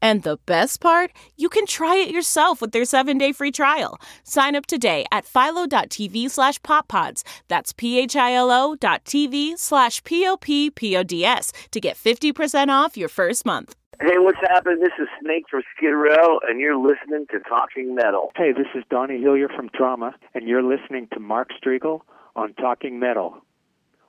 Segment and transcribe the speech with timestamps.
[0.00, 4.00] And the best part, you can try it yourself with their seven-day free trial.
[4.24, 7.22] Sign up today at philo.tv slash poppods.
[7.48, 13.74] That's p-h-i-l-o dot tv slash p-o-p-p-o-d-s to get 50% off your first month.
[14.00, 14.78] Hey, what's happening?
[14.78, 18.30] This is Snake from Skid Row, and you're listening to Talking Metal.
[18.36, 22.02] Hey, this is Donnie Hillier from Trauma, and you're listening to Mark Strigl
[22.36, 23.38] on Talking Metal.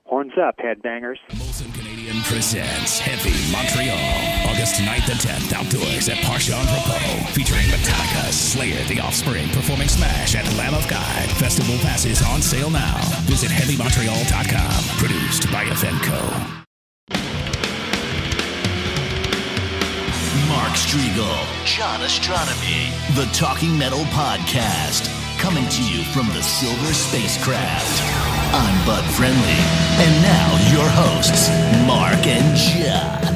[0.04, 1.18] Horns up, headbangers.
[1.32, 1.79] Molson
[2.10, 8.84] Canadian presents Heavy Montreal, August 9th and 10th, outdoors at Parc Jean-Drapeau, featuring Metallica, Slayer,
[8.86, 11.30] The Offspring, performing Smash at Lamb of God.
[11.38, 12.98] Festival passes on sale now.
[13.30, 14.98] Visit HeavyMontreal.com.
[14.98, 16.66] Produced by evenko.
[20.48, 25.06] Mark Strigl, John Ostronomy, the Talking Metal Podcast,
[25.38, 28.39] coming to you from the Silver Spacecraft.
[28.52, 29.58] I'm Bud Friendly,
[30.02, 31.50] and now your hosts,
[31.86, 33.36] Mark and John.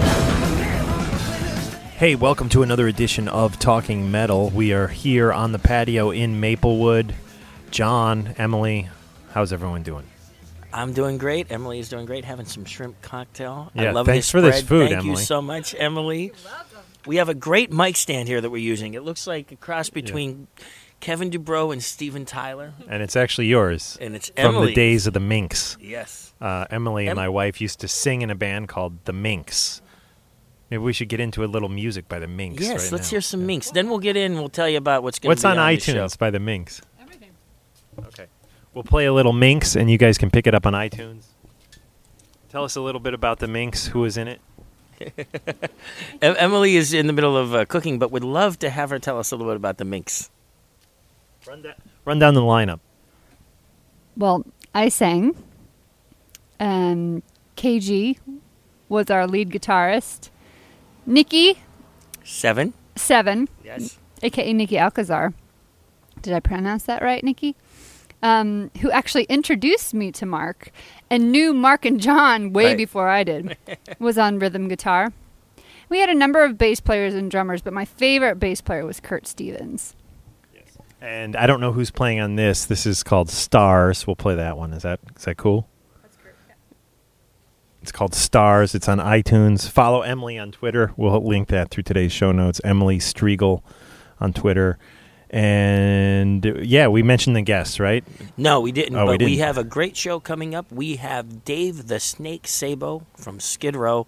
[1.98, 4.50] Hey, welcome to another edition of Talking Metal.
[4.50, 7.14] We are here on the patio in Maplewood.
[7.70, 8.90] John, Emily,
[9.32, 10.06] how's everyone doing?
[10.74, 11.52] I'm doing great.
[11.52, 12.26] Emily is doing great.
[12.26, 13.72] Having some shrimp cocktail.
[13.76, 16.34] I Yeah, love thanks this for this food, Thank you so much, Emily.
[17.06, 18.96] We have a great mic stand here that we're using.
[18.96, 20.48] It looks like a cross between
[21.04, 24.68] Kevin Dubrow and Steven Tyler, And it's actually yours and it's from Emily.
[24.68, 25.76] the days of the Minx.
[25.82, 26.34] Yes.
[26.40, 29.82] Uh, Emily and Em- my wife used to sing in a band called the Minx.
[30.72, 32.64] Maybe we should get into a little music by the Minx.
[32.64, 32.84] Yes.
[32.86, 33.16] right let's now.
[33.16, 33.70] hear some Minx.
[33.72, 34.32] Then we'll get in.
[34.32, 35.94] and We'll tell you about what's going What's to be on the show.
[35.94, 36.82] iTunes by the Minx?
[37.02, 37.32] Everything.
[38.08, 38.28] Okay.
[38.74, 41.26] We'll play a little Minx, and you guys can pick it up on iTunes.
[42.50, 43.88] Tell us a little bit about the Minx.
[43.88, 44.40] Who was in it?
[46.22, 49.20] Emily is in the middle of uh, cooking, but would love to have her tell
[49.20, 50.30] us a little bit about the Minx.
[51.48, 51.74] Run down,
[52.06, 52.80] run down the lineup.
[54.16, 55.36] Well, I sang.
[56.60, 57.24] Um,
[57.58, 58.18] KG
[58.90, 60.30] was our lead guitarist.
[61.06, 61.60] Nikki
[62.24, 62.74] Seven.
[62.96, 63.98] Seven, Yes.
[64.22, 65.34] aka Nikki Alcazar.
[66.22, 67.56] Did I pronounce that right, Nikki?
[68.22, 70.72] Um, who actually introduced me to Mark
[71.10, 72.78] and knew Mark and John way Right.
[72.78, 73.58] before I did.
[74.00, 75.12] was on rhythm guitar.
[75.90, 79.02] We had a number of bass players and drummers, but my favorite bass player was
[79.02, 79.96] Kurt Stevens.
[81.04, 82.64] And I don't know who's playing on this.
[82.64, 84.08] This is called Stars.
[84.08, 84.72] We'll play that one.
[84.72, 85.68] Is that is that cool?
[86.02, 86.34] That's great.
[87.82, 88.74] It's called Stars.
[88.74, 89.70] It's on iTunes.
[89.70, 90.94] Follow Emily on Twitter.
[90.96, 92.62] We'll link that through today's show notes.
[92.64, 93.62] Emily Strigl
[94.22, 94.78] on Twitter.
[95.30, 98.06] And yeah, we mentioned the guests, right?
[98.38, 98.96] No, we didn't.
[98.96, 99.46] Oh, we but we, didn't.
[99.46, 100.72] have a great show coming up.
[100.72, 104.08] We have Dave the Snake Sabo from Skid Row,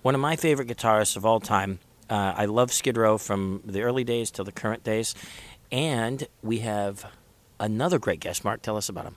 [0.00, 1.78] one of my favorite guitarists of all time.
[2.10, 5.14] Uh, I love Skid Row from the early days till the current days.
[5.72, 7.06] And we have
[7.58, 8.44] another great guest.
[8.44, 9.16] Mark, tell us about him.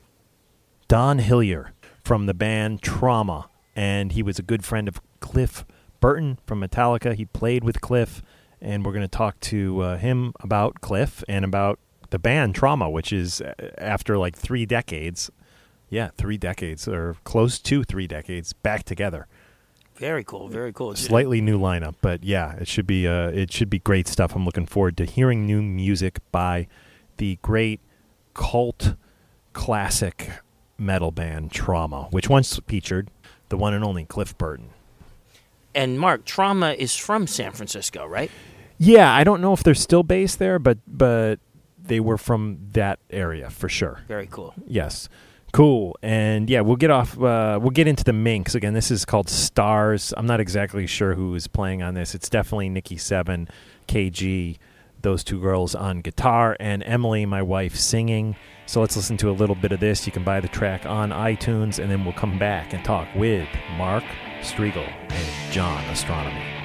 [0.87, 1.73] Don Hillier
[2.03, 5.65] from the band Trauma, and he was a good friend of Cliff
[5.99, 7.13] Burton from Metallica.
[7.13, 8.21] He played with Cliff,
[8.61, 11.77] and we're going to talk to uh, him about Cliff and about
[12.11, 15.29] the band Trauma, which is uh, after like three decades.
[15.89, 19.27] Yeah, three decades or close to three decades back together.
[19.95, 20.49] Very cool.
[20.49, 20.95] Very cool.
[20.95, 24.35] Slightly new lineup, but yeah, it should be uh, it should be great stuff.
[24.35, 26.67] I'm looking forward to hearing new music by
[27.17, 27.79] the great
[28.33, 28.95] cult
[29.53, 30.29] classic
[30.77, 33.09] metal band Trauma, which once featured
[33.49, 34.69] the one and only Cliff Burton.
[35.73, 38.31] And Mark, Trauma is from San Francisco, right?
[38.77, 41.39] Yeah, I don't know if they're still based there, but but
[41.81, 44.01] they were from that area for sure.
[44.07, 44.53] Very cool.
[44.67, 45.07] Yes.
[45.55, 45.97] Cool.
[46.01, 47.17] And yeah, we'll get off.
[47.17, 48.73] Uh, we'll get into the Minx again.
[48.73, 50.13] This is called Stars.
[50.17, 52.13] I'm not exactly sure who is playing on this.
[52.13, 53.47] It's definitely Nikki Seven,
[53.87, 54.57] KG,
[55.01, 58.35] those two girls on guitar, and Emily, my wife, singing.
[58.65, 60.05] So let's listen to a little bit of this.
[60.05, 63.47] You can buy the track on iTunes, and then we'll come back and talk with
[63.77, 64.03] Mark
[64.41, 66.55] Strigl and John Ostronomy.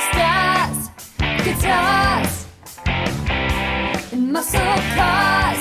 [0.08, 0.78] Stars,
[1.44, 2.34] guitars
[4.12, 5.60] and muscle cars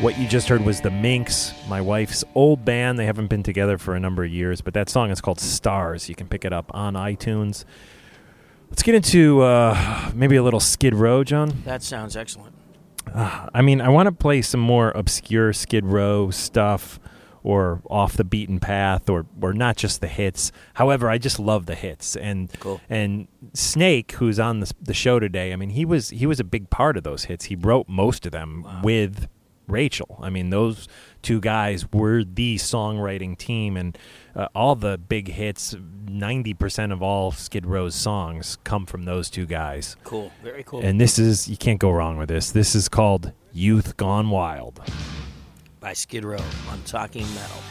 [0.00, 2.98] What you just heard was the Minx, my wife's old band.
[2.98, 6.08] They haven't been together for a number of years, but that song is called Stars.
[6.08, 7.66] You can pick it up on iTunes.
[8.70, 11.52] Let's get into uh, maybe a little Skid Row, John.
[11.66, 12.54] That sounds excellent.
[13.14, 16.98] I mean, I want to play some more obscure Skid Row stuff
[17.42, 20.50] or off the beaten path or or not just the hits.
[20.74, 22.80] However, I just love the hits and Cool.
[22.88, 25.52] and Snake who's on the the show today.
[25.52, 27.46] I mean, he was he was a big part of those hits.
[27.46, 29.26] He wrote most of them with
[29.70, 30.18] Rachel.
[30.22, 30.88] I mean, those
[31.22, 33.96] two guys were the songwriting team and
[34.34, 39.46] uh, all the big hits, 90% of all Skid Row's songs come from those two
[39.46, 39.96] guys.
[40.04, 40.30] Cool.
[40.42, 40.80] Very cool.
[40.80, 42.50] And this is you can't go wrong with this.
[42.52, 44.80] This is called Youth Gone Wild.
[45.80, 46.38] by Skid Row
[46.70, 47.62] on Talking Metal.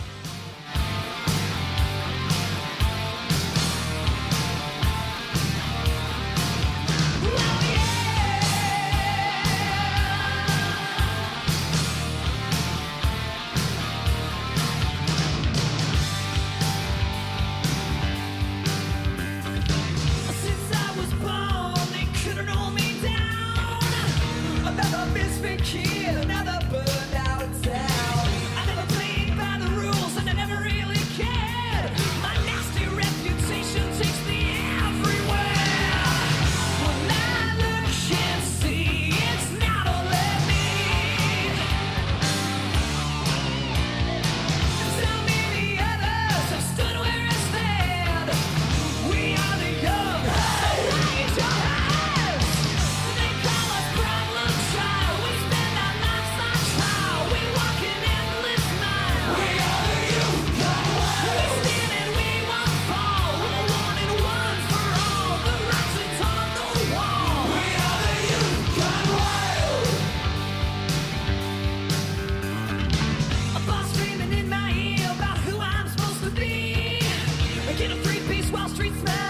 [79.00, 79.29] smell.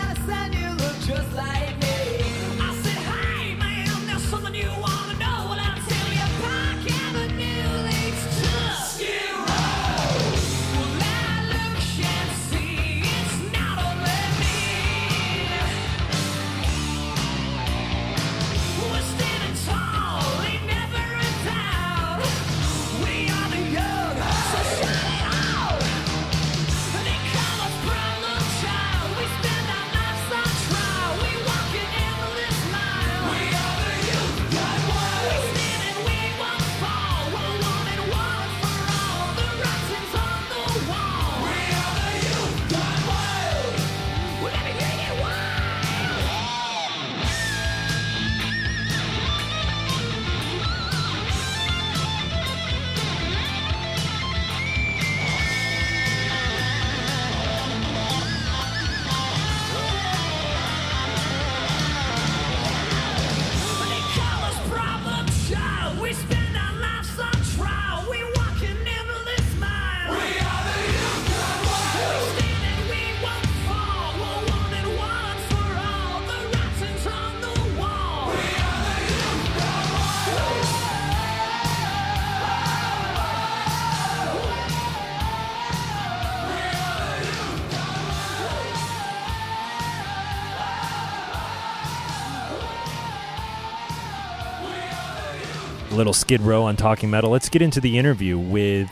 [95.99, 97.29] Little Skid Row on Talking Metal.
[97.29, 98.89] Let's get into the interview with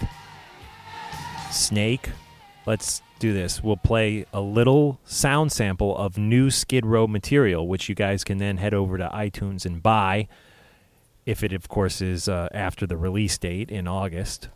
[1.49, 2.09] Snake.
[2.65, 3.63] Let's do this.
[3.63, 8.39] We'll play a little sound sample of new Skid Row material, which you guys can
[8.39, 10.27] then head over to iTunes and buy,
[11.25, 14.49] if it, of course, is uh, after the release date in August.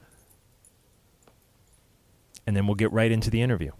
[2.46, 3.72] And then we'll get right into the interview.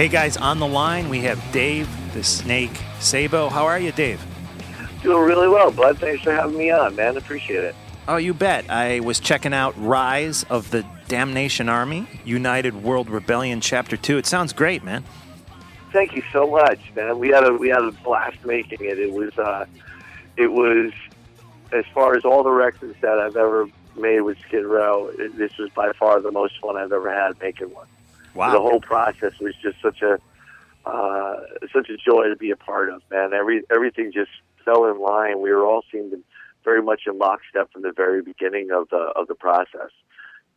[0.00, 3.50] Hey guys, on the line we have Dave the Snake Sabo.
[3.50, 4.18] How are you, Dave?
[5.02, 5.98] Doing really well, bud.
[5.98, 7.18] Thanks for having me on, man.
[7.18, 7.74] Appreciate it.
[8.08, 8.70] Oh, you bet.
[8.70, 14.16] I was checking out Rise of the Damnation Army, United World Rebellion Chapter 2.
[14.16, 15.04] It sounds great, man.
[15.92, 17.18] Thank you so much, man.
[17.18, 18.98] We had a we had a blast making it.
[18.98, 19.66] It was uh,
[20.38, 20.92] it was
[21.72, 25.10] as far as all the records that I've ever made with Skid Row.
[25.34, 27.86] This was by far the most fun I've ever had making one.
[28.34, 28.52] Wow.
[28.52, 30.18] The whole process was just such a
[30.88, 31.40] uh,
[31.72, 33.32] such a joy to be a part of, man.
[33.34, 34.30] Every everything just
[34.64, 35.40] fell in line.
[35.40, 36.14] We were all seemed
[36.64, 39.90] very much in lockstep from the very beginning of the of the process,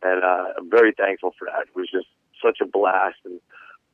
[0.02, 1.68] and uh, I'm very thankful for that.
[1.68, 2.06] It was just
[2.42, 3.40] such a blast, and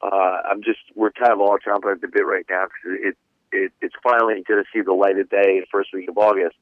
[0.02, 3.16] uh, I'm just we're kind of all chomping at the bit right now because it,
[3.52, 6.56] it it's finally going to see the light of day the first week of August,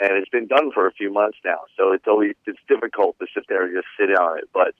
[0.00, 1.60] and it's been done for a few months now.
[1.76, 4.74] So it's always it's difficult to sit there and just sit on it, but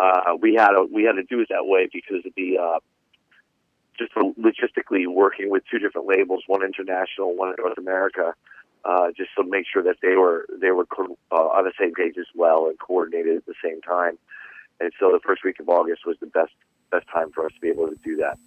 [0.00, 2.78] uh, we had to we had to do it that way because of the uh,
[3.98, 8.34] just logistically working with two different labels, one international, one in North America,
[8.84, 10.86] uh, just to make sure that they were they were
[11.30, 14.18] uh, on the same page as well and coordinated at the same time.
[14.80, 16.52] And so the first week of August was the best
[16.90, 18.38] best time for us to be able to do that.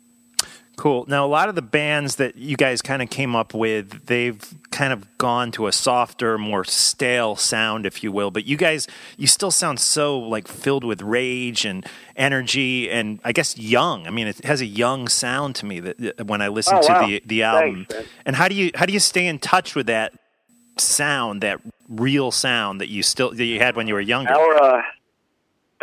[0.75, 1.05] Cool.
[1.07, 4.41] Now, a lot of the bands that you guys kind of came up with, they've
[4.71, 8.31] kind of gone to a softer, more stale sound, if you will.
[8.31, 13.33] But you guys, you still sound so like filled with rage and energy, and I
[13.33, 14.07] guess young.
[14.07, 16.91] I mean, it has a young sound to me that when I listen Oh, to
[16.91, 17.07] wow.
[17.07, 17.85] the the album.
[17.87, 20.13] Thanks, and how do you how do you stay in touch with that
[20.79, 24.33] sound, that real sound that you still that you had when you were younger?
[24.33, 24.81] Our uh,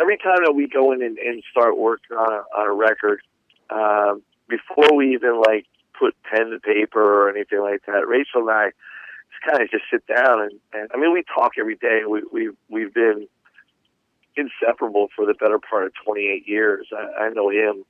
[0.01, 3.21] every time that we go in and, and start working on a, on a record,
[3.69, 5.65] um, before we even like
[5.99, 8.65] put pen to paper or anything like that, Rachel and I
[9.31, 12.01] just kind of just sit down and, and I mean we talk every day.
[12.09, 13.27] We we we've been
[14.37, 16.87] inseparable for the better part of 28 years.
[16.95, 17.85] I, I know him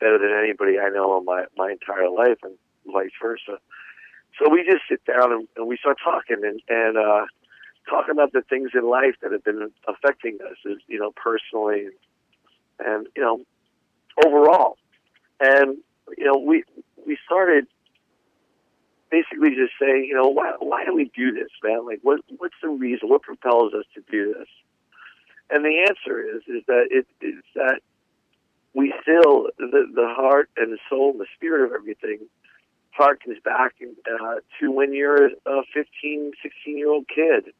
[0.00, 2.54] better than anybody I know in my my entire life, and
[2.92, 3.58] vice versa.
[4.40, 6.98] So we just sit down and, and we start talking and and.
[6.98, 7.26] uh
[7.90, 10.56] talking about the things in life that have been affecting us,
[10.86, 11.88] you know, personally
[12.80, 13.40] and you know,
[14.26, 14.76] overall.
[15.42, 15.78] And
[16.16, 16.64] you know, we
[17.04, 17.66] we started
[19.10, 21.84] basically just saying, you know, why why do we do this, man?
[21.84, 23.08] Like, what what's the reason?
[23.08, 24.48] What propels us to do this?
[25.50, 27.80] And the answer is is that it is that
[28.72, 32.20] we still the the heart and the soul and the spirit of everything
[32.98, 37.52] harkens back uh, to when you're a 15, 16 year old kid.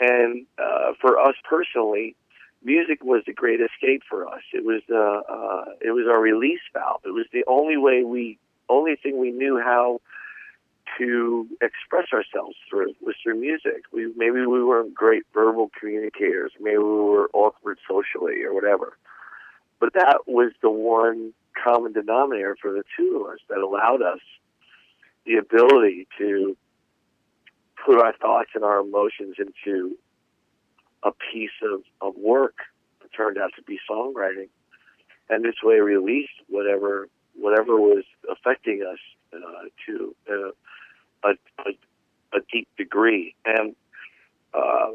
[0.00, 2.14] And uh, for us personally,
[2.62, 4.42] music was the great escape for us.
[4.52, 7.00] It was the uh, it was our release valve.
[7.04, 8.38] It was the only way we
[8.68, 10.00] only thing we knew how
[10.98, 13.84] to express ourselves through was through music.
[13.92, 16.52] We maybe we weren't great verbal communicators.
[16.60, 18.96] Maybe we were awkward socially or whatever.
[19.80, 24.20] But that was the one common denominator for the two of us that allowed us
[25.24, 26.56] the ability to
[27.84, 29.96] put our thoughts and our emotions into
[31.02, 32.56] a piece of, of work
[33.00, 34.48] that turned out to be songwriting.
[35.30, 38.98] And this way released whatever whatever was affecting us
[39.32, 41.30] uh, to uh, a,
[41.66, 43.34] a, a deep degree.
[43.44, 43.76] And
[44.54, 44.88] uh,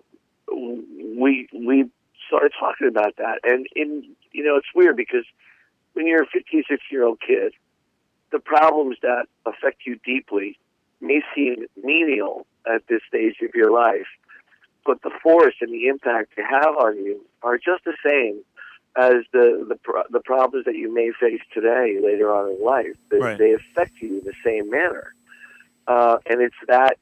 [0.51, 1.89] we we
[2.27, 3.39] started talking about that.
[3.43, 5.25] And in you know, it's weird because
[5.93, 7.53] when you're a 15, 16 year old kid,
[8.31, 10.57] the problems that affect you deeply
[10.99, 14.07] may seem menial at this stage of your life,
[14.85, 18.41] but the force and the impact they have on you are just the same
[18.95, 22.95] as the the, pro- the problems that you may face today later on in life.
[23.09, 23.37] They, Right.
[23.37, 25.13] they affect you in the same manner,
[25.87, 26.97] uh, and it's that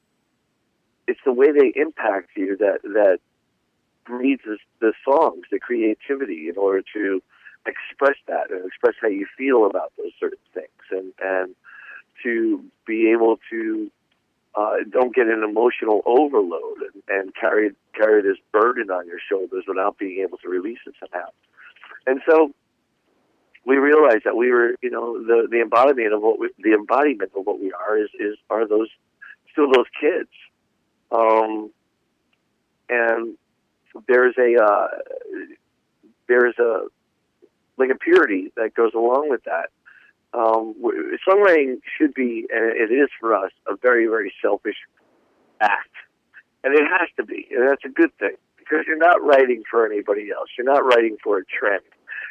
[1.08, 3.20] it's the way they impact you that that
[4.06, 7.22] breeds the, the songs, the creativity, in order to
[7.66, 11.56] express that and express how you feel about those certain things, and and
[12.24, 13.92] to be able to
[14.56, 19.64] uh, don't get an emotional overload and, and carry carry this burden on your shoulders
[19.68, 21.28] without being able to release it somehow.
[22.06, 22.52] And so
[23.66, 27.32] we realized that we were, you know, the the embodiment of what we, the embodiment
[27.36, 28.90] of what we are is is are those
[29.52, 30.30] still those kids.
[31.12, 31.72] Um,
[32.90, 33.38] and
[34.08, 34.88] there's a uh,
[36.28, 36.88] there's a
[37.78, 39.70] like a purity that goes along with that.
[40.34, 40.76] Um,
[41.28, 44.78] songwriting should be, and it is for us, a very very selfish
[45.60, 45.94] act,
[46.64, 49.86] and it has to be, and that's a good thing because you're not writing for
[49.86, 50.50] anybody else.
[50.58, 51.84] You're not writing for a trend.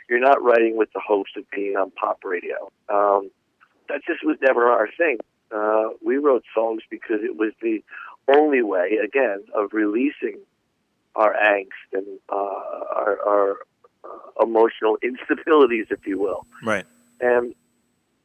[0.08, 2.70] You're not writing with the hopes of being on pop radio.
[2.88, 3.30] Um,
[3.88, 5.18] that just was never our thing.
[5.54, 7.82] Uh, we wrote songs because it was the
[8.34, 10.38] only way, again, of releasing
[11.16, 13.56] our angst and uh, our, our
[14.04, 16.46] uh, emotional instabilities, if you will.
[16.64, 16.86] Right.
[17.20, 17.54] And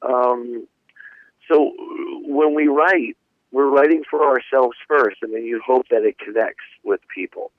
[0.02, 0.68] um,
[1.48, 1.74] so
[2.26, 3.18] when we write,
[3.52, 7.52] we're writing for ourselves first, and then you hope that it connects with people.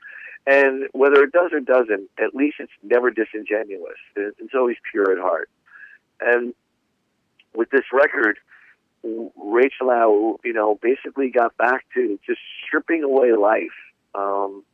[0.46, 3.99] And whether it does or doesn't, at least it's never disingenuous.
[4.14, 5.49] It's always pure at heart.
[6.20, 6.55] And
[7.55, 8.38] with this record,
[9.03, 13.77] Rachel Howe, you know, basically got back to just stripping away life,
[14.14, 14.64] um,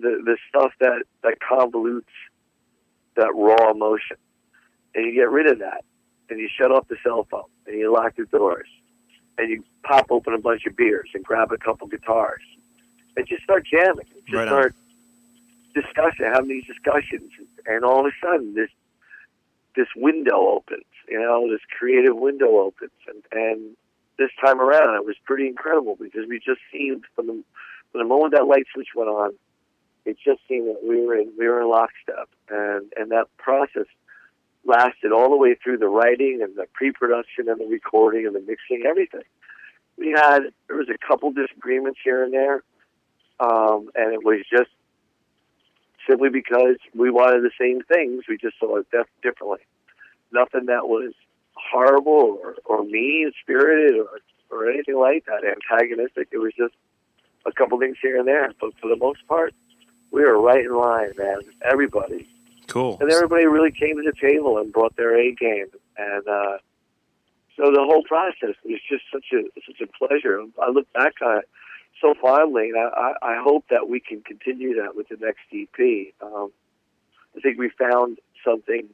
[0.00, 2.04] the the stuff that that convolutes
[3.16, 4.16] that raw emotion,
[4.94, 5.84] and you get rid of that,
[6.28, 8.68] and you shut off the cell phone, and you lock the doors,
[9.38, 12.42] and you pop open a bunch of beers and grab a couple guitars,
[13.16, 14.74] and just start jamming, just Right start
[15.74, 17.30] discussing, having these discussions,
[17.66, 18.70] and all of a sudden this
[19.76, 23.76] this window opens, you know, this creative window opens, and and
[24.18, 27.44] this time around it was pretty incredible because we just seemed from the
[27.92, 29.32] from the moment that light switch went on,
[30.06, 33.86] it just seemed that we were in we were in lockstep, and and that process
[34.66, 38.40] lasted all the way through the writing and the pre-production and the recording and the
[38.40, 39.22] mixing, everything.
[39.96, 42.62] We had there was a couple disagreements here and there,
[43.40, 44.70] um, and it was just
[46.06, 48.24] simply because we wanted the same things.
[48.28, 49.60] We just saw it def- differently.
[50.32, 51.12] Nothing that was
[51.54, 56.28] horrible or, or mean spirited or, or anything like that, antagonistic.
[56.30, 56.74] It was just
[57.46, 58.52] a couple things here and there.
[58.60, 59.54] But for the most part,
[60.10, 61.40] we were right in line, man.
[61.62, 62.28] Everybody.
[62.66, 62.98] Cool.
[63.00, 65.66] And everybody really came to the table and brought their A game.
[65.96, 66.58] And uh,
[67.56, 70.42] so the whole process was just such a such a pleasure.
[70.62, 71.48] I look back on it
[72.00, 76.12] so fondly, and I, I hope that we can continue that with the next EP.
[76.20, 76.52] Um,
[77.36, 78.88] I think we found something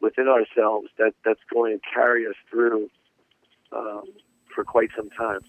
[0.00, 2.90] within ourselves that that's going to carry us through
[3.72, 4.04] um,
[4.54, 5.40] for quite some time.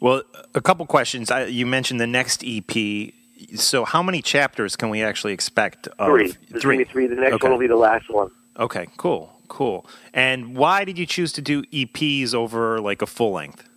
[0.00, 0.22] Well,
[0.54, 1.30] a couple questions.
[1.30, 3.14] I, you mentioned the next EP.
[3.56, 5.88] So, how many chapters can we actually expect?
[5.98, 6.32] Of Three.
[6.50, 6.84] There's three.
[6.84, 7.06] three.
[7.06, 7.44] The next Okay.
[7.46, 8.30] one will be the last one.
[8.58, 8.86] Okay.
[8.96, 9.32] Cool.
[9.48, 9.86] Cool.
[10.12, 13.68] And why did you choose to do EPs over like a full length?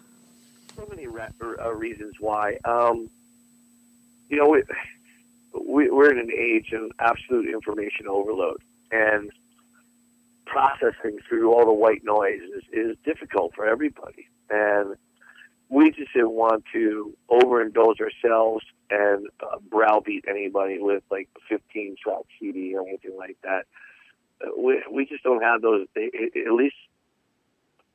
[0.76, 2.58] so many re- uh, reasons why.
[2.63, 3.10] Um,
[4.30, 4.62] you know, we,
[5.60, 9.32] we, we're in an age of absolute information overload, and
[10.46, 14.28] processing through all the white noise is, is difficult for everybody.
[14.52, 14.96] And
[15.70, 21.96] we just didn't want to overindulge ourselves and uh, browbeat anybody with like a 15
[22.02, 23.66] track CD or anything like that.
[24.42, 26.76] Uh, We, we just don't have those, at least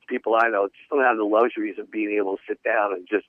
[0.09, 3.07] people I know just don't have the luxuries of being able to sit down and
[3.09, 3.27] just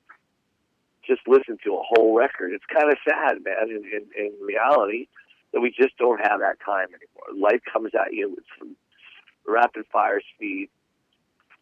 [1.06, 2.54] just listen to a whole record.
[2.54, 3.70] It's kind of sad, man.
[3.70, 5.08] In, in, in reality,
[5.52, 7.50] that we just don't have that time anymore.
[7.50, 8.78] Life comes at you with some
[9.46, 10.70] rapid fire speed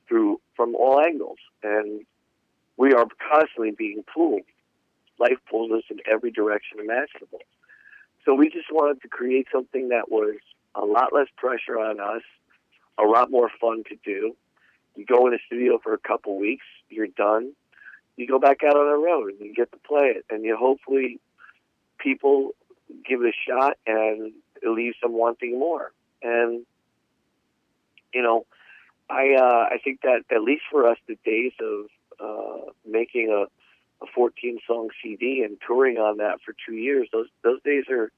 [0.08, 2.06] through from all angles, and
[2.78, 4.42] we are constantly being pulled.
[5.20, 7.42] Life pulls us in every direction imaginable.
[8.26, 10.36] So we just wanted to create something that was
[10.76, 12.22] a lot less pressure on us,
[12.98, 14.36] a lot more fun to do.
[14.96, 17.54] You go in the studio for a couple weeks, you're done.
[18.18, 20.56] You go back out on the road and you get to play it, and you
[20.58, 21.20] hopefully
[21.98, 22.52] people
[23.08, 25.92] give it a shot and it leaves them wanting more.
[26.22, 26.66] And
[28.14, 28.46] you know,
[29.10, 31.88] I uh, I think that at least for us, the days of
[32.22, 33.46] uh, making a
[34.04, 38.12] a 14 song CD and touring on that for two years, those those days are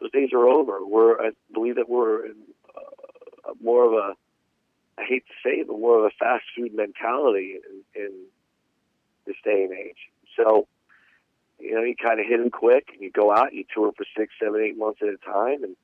[0.00, 0.84] those days are over.
[0.84, 2.34] We're I believe that we're in
[2.76, 4.12] uh, more of a
[4.98, 7.58] I hate to say it, but more of a fast food mentality
[7.94, 8.12] in, in
[9.26, 9.96] this day and age.
[10.36, 10.66] So,
[11.58, 14.04] you know, you kind of hit them quick and you go out, you tour for
[14.16, 15.76] six, seven, eight months at a time and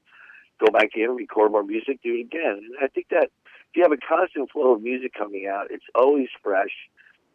[0.59, 2.61] go back in, and record more music, do it again.
[2.65, 3.31] And I think that
[3.71, 6.73] if you have a constant flow of music coming out, it's always fresh.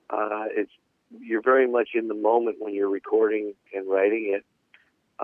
[0.10, 0.72] Uh, it's
[1.20, 4.46] you're very much in the moment when you're recording and writing it,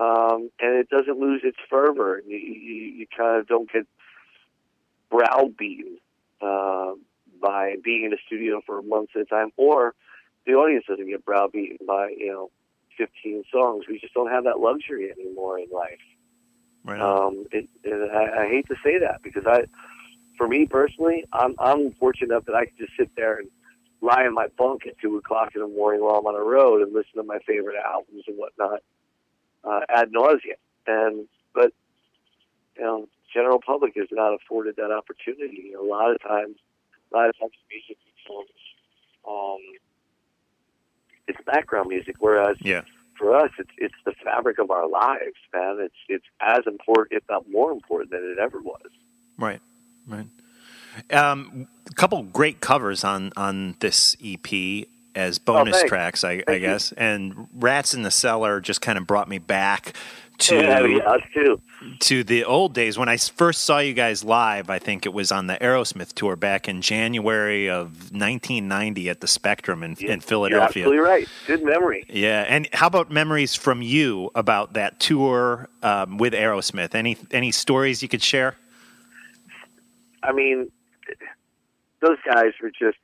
[0.00, 2.22] um, and it doesn't lose its fervor.
[2.26, 3.86] You, you, you kind of don't get
[5.10, 5.98] browbeaten
[6.40, 6.92] uh,
[7.40, 9.94] by being in the studio for months at a time, or
[10.46, 12.50] the audience doesn't get browbeaten by you know
[12.96, 13.84] 15 songs.
[13.88, 15.98] We just don't have that luxury anymore in life.
[16.84, 17.00] Right.
[17.00, 19.64] Um, it, and I, I hate to say that because I,
[20.38, 23.48] for me personally, I'm I'm fortunate enough that I can just sit there and
[24.00, 26.82] lie in my bunk at two o'clock in the morning while I'm on the road
[26.82, 28.80] and listen to my favorite albums and whatnot
[29.64, 30.56] uh, ad nauseum.
[30.86, 31.72] And but
[32.76, 35.72] you know, general public is not afforded that opportunity.
[35.78, 36.56] A lot of times,
[37.12, 38.48] a lot of times, music becomes
[39.28, 39.58] um,
[41.28, 42.82] it's background music, whereas Yeah.
[43.18, 45.78] for us, it's it's the fabric of our lives, man.
[45.80, 48.88] It's it's as important, if not more important, than it ever was.
[49.38, 49.60] Right,
[50.06, 50.26] right.
[51.10, 55.88] Um, a couple great covers on on this EP as bonus thanks.
[55.88, 56.68] tracks, I, I Thank you.
[56.68, 56.92] guess.
[56.92, 59.94] And "Rats in the Cellar" just kind of brought me back
[60.38, 61.60] to Yeah, yeah, us too.
[62.00, 64.70] to the old days when I first saw you guys live.
[64.70, 69.26] I think it was on the Aerosmith tour back in January of 1990 at the
[69.26, 70.84] Spectrum in, in You're Philadelphia.
[70.84, 71.28] absolutely right.
[71.46, 72.04] Good memory.
[72.08, 76.94] Yeah, and how about memories from you about that tour um, with Aerosmith?
[76.94, 78.56] Any any stories you could share?
[80.22, 80.70] I mean,
[82.00, 82.98] those guys were just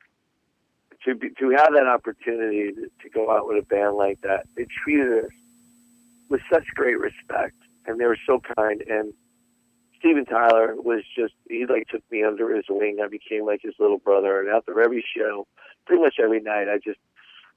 [1.04, 4.46] to be, to have that opportunity to, to go out with a band like that.
[4.56, 5.30] They treated us
[6.28, 7.56] with such great respect,
[7.86, 8.82] and they were so kind.
[8.88, 9.12] And
[9.98, 12.98] Steven Tyler was just he like took me under his wing.
[13.02, 14.40] I became like his little brother.
[14.40, 15.46] And after every show,
[15.86, 16.98] pretty much every night, I just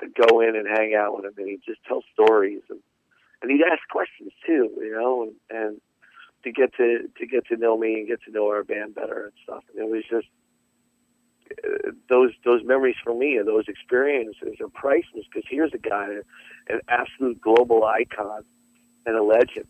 [0.02, 2.80] I'd go in and hang out with him, and he'd just tell stories and
[3.41, 5.82] and he'd ask questions too, you know, and and
[6.43, 9.25] to get to to get to know me and get to know our band better
[9.25, 9.63] and stuff.
[9.73, 10.28] And it was just
[11.63, 16.07] uh, those those memories for me and those experiences are priceless because here's a guy,
[16.69, 18.43] an absolute global icon
[19.05, 19.65] and a legend,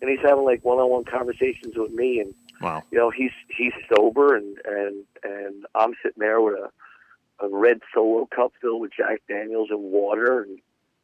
[0.00, 2.82] and he's having like one-on-one conversations with me, and Wow.
[2.90, 6.70] you know he's he's sober and and and I'm sitting there with a
[7.44, 10.58] a red solo cup filled with Jack Daniels and water, and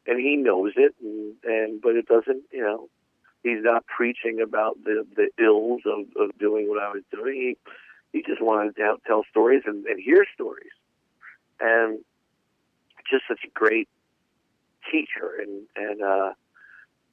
[0.06, 2.88] and he knows it, and and but it doesn't, you know,
[3.42, 7.34] he's not preaching about the the ills of of doing what I was doing.
[7.34, 7.56] He
[8.12, 10.72] he just wanted to tell, stories and, and hear stories,
[11.60, 12.00] and
[13.10, 13.88] just such a great
[14.90, 16.32] teacher and and uh,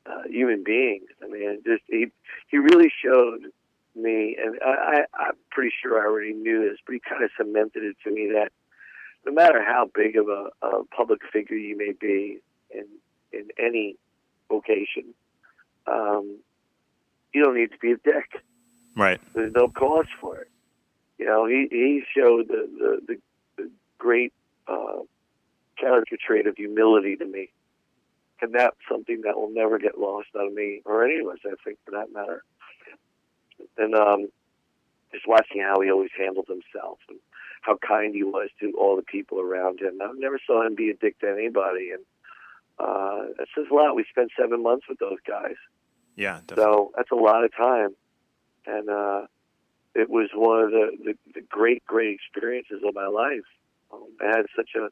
[0.05, 1.01] uh, human being.
[1.23, 2.07] I mean, just he
[2.49, 3.51] he really showed
[3.95, 7.29] me, and I, I I'm pretty sure I already knew this, but he kind of
[7.37, 8.51] cemented it to me that
[9.25, 12.39] no matter how big of a, a public figure you may be
[12.71, 12.85] in
[13.31, 13.95] in any
[14.49, 15.13] vocation,
[15.85, 16.37] um,
[17.33, 18.41] you don't need to be a dick.
[18.95, 19.21] Right.
[19.35, 20.49] There's no cause for it.
[21.17, 24.31] You know, he he showed the the, the, great
[24.67, 24.99] uh,
[25.79, 27.49] character trait of humility to me,
[28.41, 31.39] and that's something that will never get lost out of me or any of us.
[31.45, 32.43] I think, for that matter.
[33.77, 34.27] And um,
[35.11, 37.17] just watching how he always handled himself and
[37.61, 39.99] how kind he was to all the people around him.
[40.01, 42.03] I never saw him be a dick to anybody, and
[42.79, 43.95] uh, that says a lot.
[43.95, 45.55] We spent seven months with those guys.
[46.15, 46.41] Yeah.
[46.47, 46.63] Definitely.
[46.63, 47.95] So that's a lot of time,
[48.65, 49.21] and uh,
[49.97, 53.45] it was one of the, the, the great, great experiences of my life.
[53.91, 54.89] Um, it had such a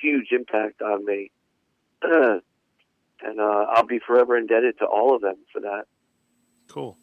[0.00, 1.30] huge impact on me,
[2.02, 5.84] and uh, I'll be forever indebted to all of them for that.
[6.68, 6.98] Cool.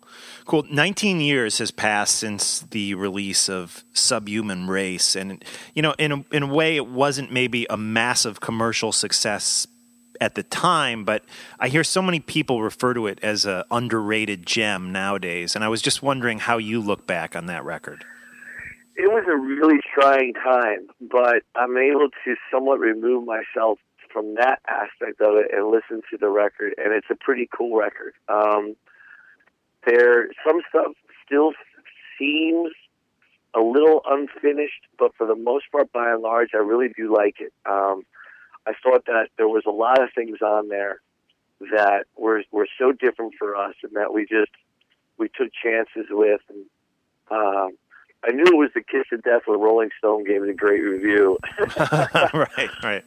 [0.46, 0.66] Cool.
[0.70, 5.16] 19 years has passed since the release of Subhuman Race.
[5.16, 9.68] And, you know, in a, in a way, it wasn't maybe a massive commercial success
[10.22, 11.26] at the time, but
[11.60, 15.56] I hear so many people refer to it as a underrated gem nowadays.
[15.56, 18.06] And I was just wondering how you look back on that record.
[18.96, 23.80] It was a really trying time, but I'm able to somewhat remove myself
[24.14, 27.76] from that aspect of it and listen to the record, and it's a pretty cool
[27.76, 28.14] record.
[28.28, 28.76] Um,
[29.88, 30.92] there, some stuff
[31.26, 31.54] still
[32.20, 32.72] seems
[33.56, 37.38] a little unfinished, but for the most part, by and large, I really do like
[37.40, 37.54] it.
[37.66, 38.04] Um,
[38.68, 41.02] I thought that there was a lot of things on there
[41.72, 44.52] that were were so different for us, and that we just
[45.18, 46.66] we took chances with, and
[47.30, 47.78] um,
[48.24, 50.82] I knew it was the Kiss of Death when Rolling Stone gave it a great
[50.82, 51.38] review.
[52.34, 53.04] right, right.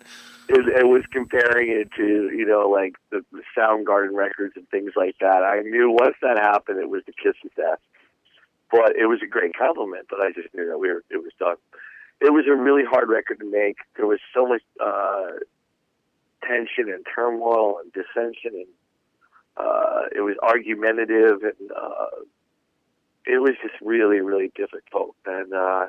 [0.49, 4.93] it, it was comparing it to you know like the, the Soundgarden records and things
[4.97, 5.43] like that.
[5.43, 7.79] I knew once that happened, it was the Kiss of Death.
[8.71, 10.07] But it was a great compliment.
[10.11, 11.57] But I just knew that we were it was done.
[12.25, 13.77] It was a really hard record to make.
[13.99, 15.33] There was so much uh,
[16.43, 18.67] tension and turmoil and dissension, and
[19.59, 22.25] uh, it was argumentative, and uh,
[23.27, 25.15] it was just really, really difficult.
[25.27, 25.87] And uh,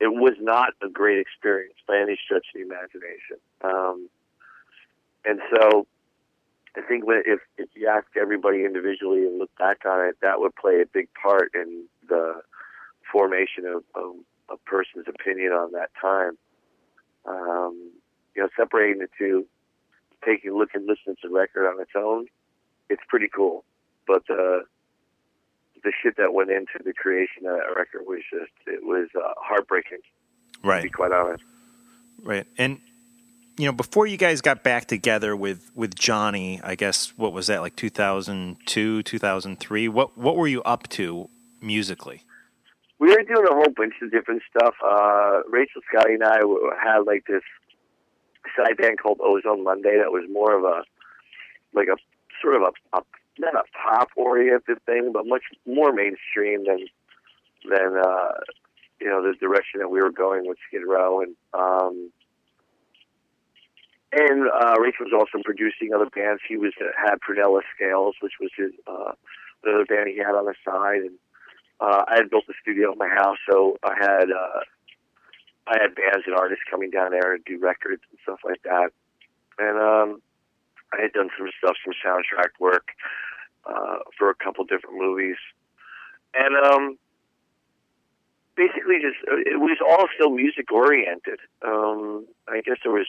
[0.00, 3.38] it was not a great experience by any stretch of the imagination.
[3.62, 4.08] Um,
[5.24, 5.86] and so
[6.76, 10.56] I think if, if you ask everybody individually and look back on it, that would
[10.56, 12.40] play a big part in the
[13.12, 14.14] formation of, of
[14.50, 16.36] a person's opinion on that time.
[17.26, 17.90] Um,
[18.34, 19.46] you know, separating the two,
[20.24, 22.26] taking a look and listening to the record on its own,
[22.88, 23.64] it's pretty cool.
[24.06, 24.62] But the
[25.84, 29.32] the shit that went into the creation of that record was just it was uh,
[29.36, 29.98] heartbreaking.
[29.98, 31.44] To be Right, quite honest.
[32.22, 32.46] right.
[32.56, 32.80] And
[33.56, 37.48] you know, before you guys got back together with with Johnny, I guess what was
[37.48, 39.88] that like 2002, 2003?
[39.88, 41.28] What what were you up to
[41.60, 42.22] musically?
[42.98, 44.74] We were doing a whole bunch of different stuff.
[44.84, 46.38] Uh, Rachel Scotti and I
[46.82, 47.42] had like this
[48.56, 50.82] side band called Ozone Monday that was more of a
[51.74, 51.96] like a
[52.42, 53.02] sort of a, a
[53.38, 56.86] not a pop oriented thing, but much more mainstream than
[57.68, 58.32] than uh,
[59.00, 62.10] you know the direction that we were going with Skid Row and um,
[64.12, 66.40] and uh, Rachel was also producing other bands.
[66.48, 69.12] He was had Prunella Scales, which was his uh,
[69.64, 71.18] another band he had on the side, and
[71.80, 74.60] uh, I had built a studio at my house, so I had uh,
[75.66, 78.90] I had bands and artists coming down there to do records and stuff like that.
[79.58, 80.22] And um,
[80.92, 82.88] I had done some stuff, some soundtrack work
[83.66, 85.36] uh, for a couple different movies,
[86.34, 86.98] and um,
[88.56, 91.38] basically just uh, it was all still music oriented.
[91.62, 93.06] Um, I guess there was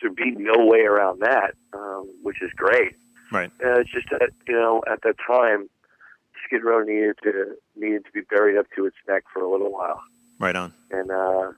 [0.00, 2.96] there'd be no way around that, um, which is great.
[3.30, 3.50] Right.
[3.64, 5.68] Uh, it's just that you know at that time,
[6.46, 9.72] Skid Row needed to needed to be buried up to its neck for a little
[9.72, 10.00] while,
[10.38, 10.72] Right on.
[10.90, 11.52] and uh,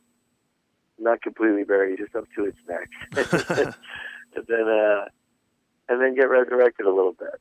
[0.99, 2.89] not completely buried, just up to its neck,
[4.37, 5.05] and then uh,
[5.89, 7.41] and then get resurrected a little bit.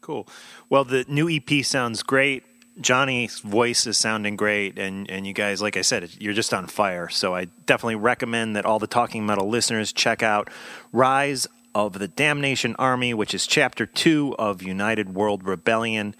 [0.00, 0.26] Cool.
[0.68, 2.44] Well, the new EP sounds great.
[2.80, 6.66] Johnny's voice is sounding great, and, and you guys, like I said, you're just on
[6.66, 7.08] fire.
[7.10, 10.48] So I definitely recommend that all the Talking Metal listeners check out
[10.92, 16.14] Rise of the Damnation Army, which is chapter two of United World Rebellion.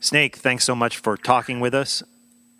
[0.00, 2.02] Snake, thanks so much for talking with us.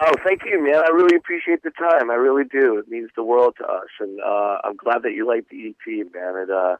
[0.01, 0.77] Oh, thank you, man.
[0.77, 2.11] I really appreciate the time.
[2.11, 2.79] I really do.
[2.79, 6.13] It means the world to us, and uh, I'm glad that you like the EP,
[6.13, 6.37] man.
[6.37, 6.77] It uh,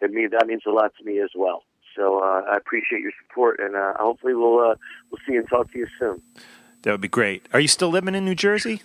[0.00, 1.64] it means that means a lot to me as well.
[1.96, 4.74] So uh, I appreciate your support, and uh, hopefully we'll uh,
[5.10, 6.22] we'll see you and talk to you soon.
[6.82, 7.46] That would be great.
[7.52, 8.80] Are you still living in New Jersey?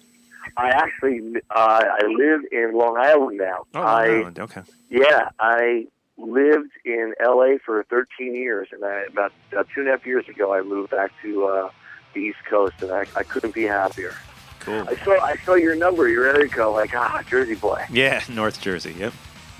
[0.57, 3.65] I actually uh, I live in Long Island now.
[3.73, 4.39] Oh, I Long Island.
[4.39, 4.61] okay.
[4.89, 7.59] yeah, I lived in L.A.
[7.59, 10.91] for 13 years, and I, about about two and a half years ago, I moved
[10.91, 11.69] back to uh,
[12.13, 14.15] the East Coast, and I, I couldn't be happier.
[14.59, 14.85] Cool.
[14.87, 17.85] I saw I saw your number, your area code, like ah, Jersey boy.
[17.91, 18.95] Yeah, North Jersey.
[18.97, 19.13] Yep.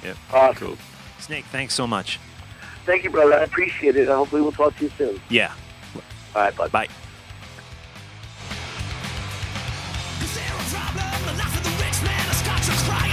[0.03, 0.17] Yep.
[0.33, 0.67] Awesome.
[0.67, 0.77] Cool.
[1.19, 2.19] Snake, thanks so much.
[2.85, 3.33] Thank you, brother.
[3.33, 4.07] I appreciate it.
[4.07, 5.21] Hopefully, we'll talk to you soon.
[5.29, 5.53] Yeah.
[6.35, 6.71] All right, bud.
[6.71, 6.87] Bye.
[12.67, 13.04] Into the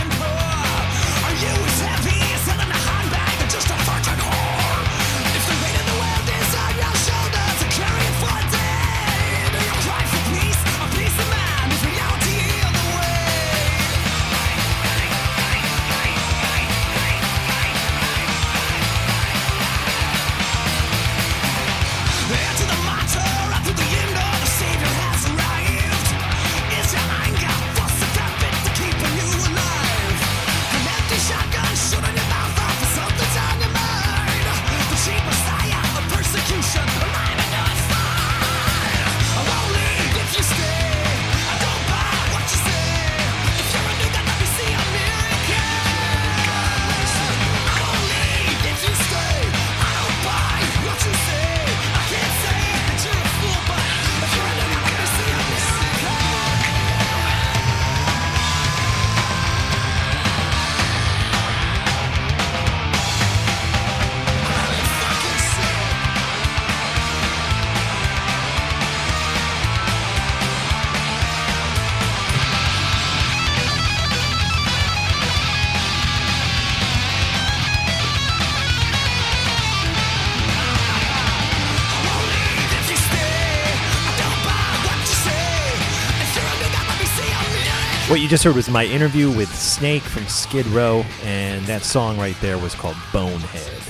[88.22, 92.36] you just heard was my interview with Snake from Skid Row, and that song right
[92.40, 93.82] there was called Bonehead,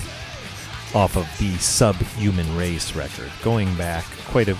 [0.94, 4.56] off of the Subhuman Race record, going back quite a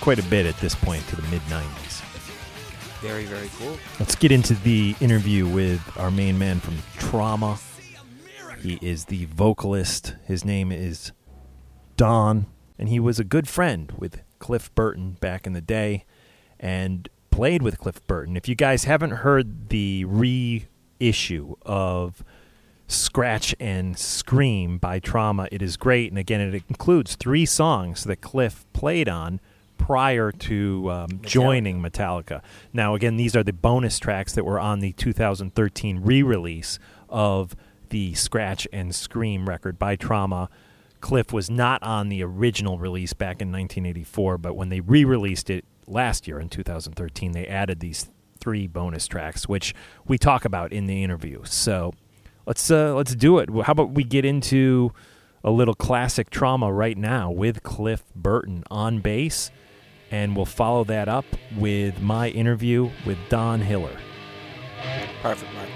[0.00, 2.02] quite a bit at this point to the mid '90s.
[3.00, 3.76] Very, very cool.
[3.98, 7.58] Let's get into the interview with our main man from Trauma.
[8.60, 10.14] He is the vocalist.
[10.26, 11.10] His name is
[11.96, 12.46] Don,
[12.78, 16.04] and he was a good friend with Cliff Burton back in the day
[16.60, 18.34] and played with Cliff Burton.
[18.34, 22.24] If you guys haven't heard the reissue of
[22.88, 26.10] Scratch and Scream by Trauma, it is great.
[26.10, 29.40] And again, it includes three songs that Cliff played on
[29.76, 32.40] prior to um, joining Metallica.
[32.72, 36.78] Now, again, these are the bonus tracks that were on the 2013 re release
[37.10, 37.54] of
[37.90, 40.48] the Scratch and Scream record by Trauma.
[41.02, 45.50] Cliff was not on the original release back in 1984, but when they re released
[45.50, 49.74] it last year in 2013, they added these three bonus tracks, which
[50.06, 51.42] we talk about in the interview.
[51.44, 51.94] So
[52.46, 53.48] let's uh, let's do it.
[53.50, 54.92] How about we get into
[55.44, 59.50] a little classic trauma right now with Cliff Burton on bass,
[60.10, 61.24] and we'll follow that up
[61.56, 63.98] with my interview with Don Hillier.
[65.22, 65.68] Perfect, Mark.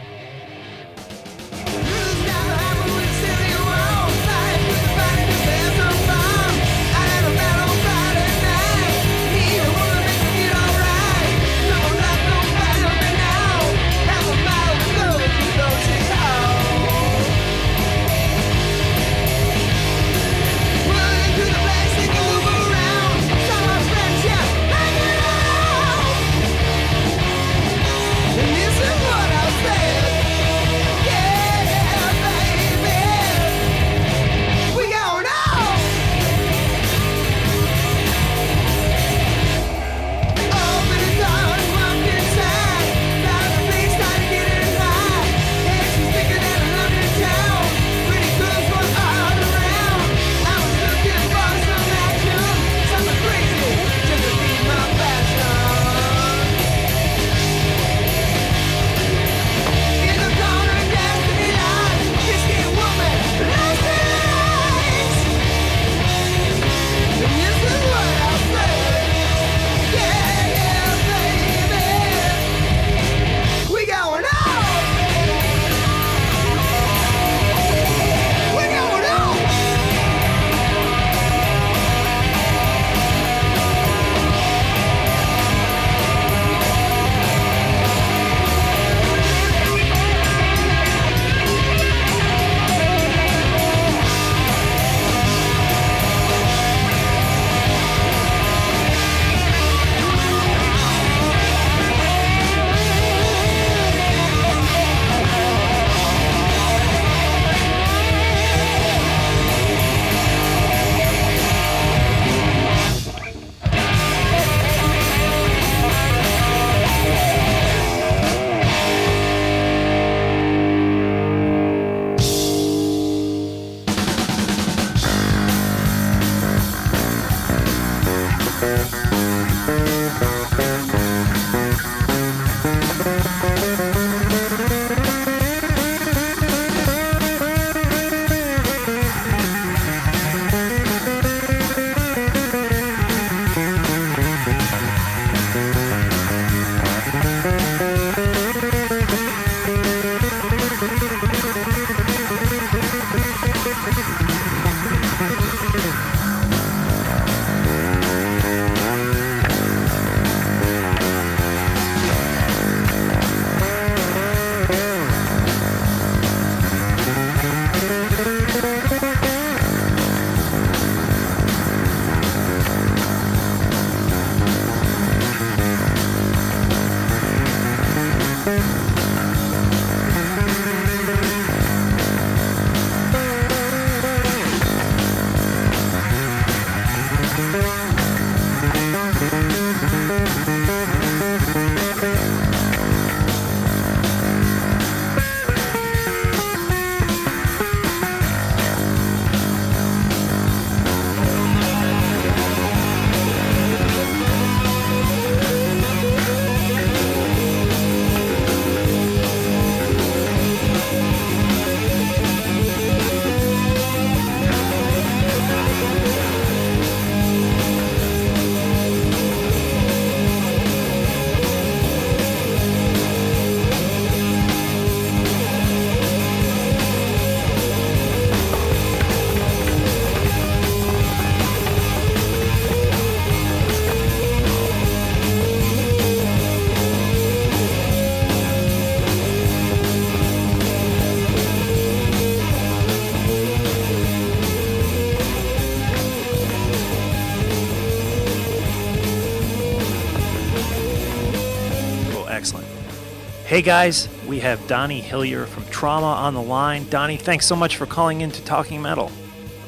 [253.50, 256.88] Hey guys, we have Donnie Hillier from Trauma on the line.
[256.88, 259.10] Donnie, thanks so much for calling in to Talking Metal.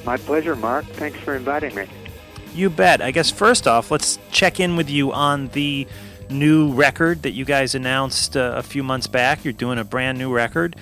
[0.04, 0.84] My pleasure, Mark.
[0.84, 1.86] Thanks for inviting me.
[2.54, 3.02] You bet.
[3.02, 5.88] I guess first off, let's check in with you on the
[6.30, 9.44] new record that you guys announced uh, a few months back.
[9.44, 10.76] You're doing a brand new record.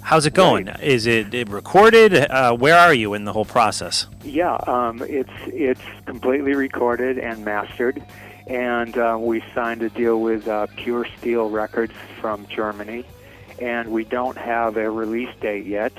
[0.00, 0.68] How's it going?
[0.68, 2.14] Is it, it recorded?
[2.14, 4.06] Uh, where are you in the whole process?
[4.22, 8.00] Yeah, um, it's it's completely recorded and mastered,
[8.46, 13.04] and uh, we signed a deal with uh, Pure Steel Records from Germany,
[13.60, 15.92] and we don't have a release date yet.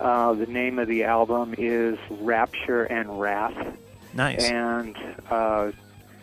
[0.00, 3.76] Uh, the name of the album is Rapture and Wrath,
[4.14, 4.42] Nice.
[4.50, 4.96] and
[5.30, 5.70] uh,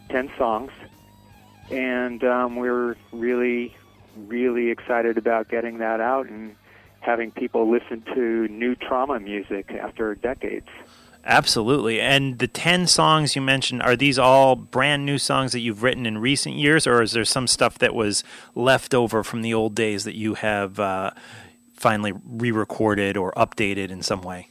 [0.09, 0.71] ten songs,
[1.71, 3.75] and um, we're really
[4.27, 6.53] really excited about getting that out and
[6.99, 10.67] having people listen to new trauma music after decades.
[11.25, 11.99] Absolutely.
[11.99, 16.05] And the 10 songs you mentioned, are these all brand new songs that you've written
[16.05, 18.23] in recent years, or is there some stuff that was
[18.55, 21.11] left over from the old days that you have uh,
[21.75, 24.47] finally re recorded or updated in some way?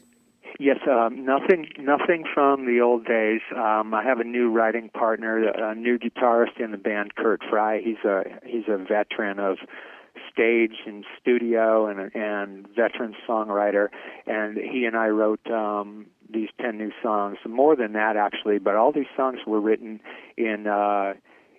[0.61, 3.41] Yes, um, nothing, nothing from the old days.
[3.57, 7.81] Um, I have a new writing partner, a new guitarist in the band, Kurt Fry.
[7.81, 9.59] He's a he's a veteran of
[10.33, 13.89] stage and studio and and veteran songwriter,
[14.27, 17.39] and he and I wrote um, these ten new songs.
[17.47, 20.01] More than that, actually, but all these songs were written
[20.37, 20.67] in.
[20.67, 21.15] Uh,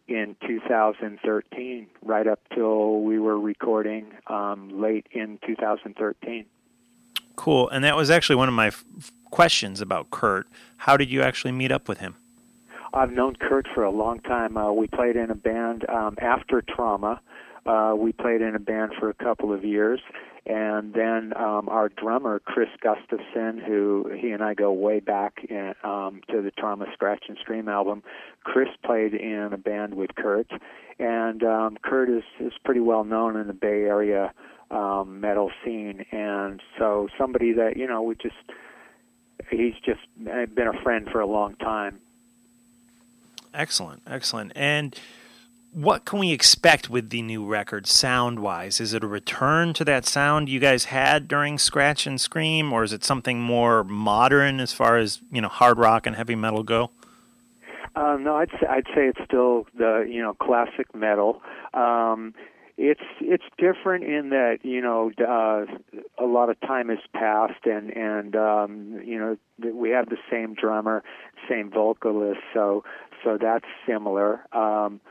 [0.09, 6.45] in 2013, right up till we were recording um, late in 2013.
[7.35, 7.69] Cool.
[7.69, 8.83] And that was actually one of my f-
[9.29, 10.47] questions about Kurt.
[10.77, 12.15] How did you actually meet up with him?
[12.93, 14.57] I've known Kurt for a long time.
[14.57, 17.21] Uh, we played in a band um, after Trauma.
[17.69, 19.99] Uh, we played in a band for a couple of years,
[20.47, 25.75] and then um, our drummer Chris Gustafson, who he and I go way back in,
[25.83, 28.01] um, to the Trauma Scratch and Scream album.
[28.43, 30.49] Chris played in a band with Kurt,
[30.97, 34.33] and um, Kurt is is pretty well known in the Bay Area
[34.71, 38.35] um, metal scene, and so somebody that you know we just
[39.51, 41.99] he's just been a friend for a long time.
[43.53, 44.53] Excellent, excellent.
[44.55, 44.99] And
[45.71, 48.79] what can we expect with the new record sound wise?
[48.79, 52.83] Is it a return to that sound you guys had during Scratch and Scream, or
[52.83, 56.63] is it something more modern as far as, you know, hard rock and heavy metal
[56.63, 56.91] go?
[57.95, 61.41] Uh, no, I'd say, I'd say it's still the you know classic metal.
[61.73, 62.33] Um,
[62.77, 65.65] it's it's different in that you know uh,
[66.23, 69.37] a lot of time has passed and and um, you know
[69.73, 71.03] we have the same drummer,
[71.49, 72.83] same vocalist, so
[73.23, 74.45] so that's similar.
[74.55, 75.01] Um,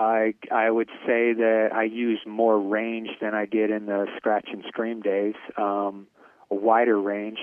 [0.00, 4.48] I I would say that I use more range than I did in the scratch
[4.50, 5.34] and scream days.
[5.58, 6.06] Um,
[6.50, 7.38] a wider range.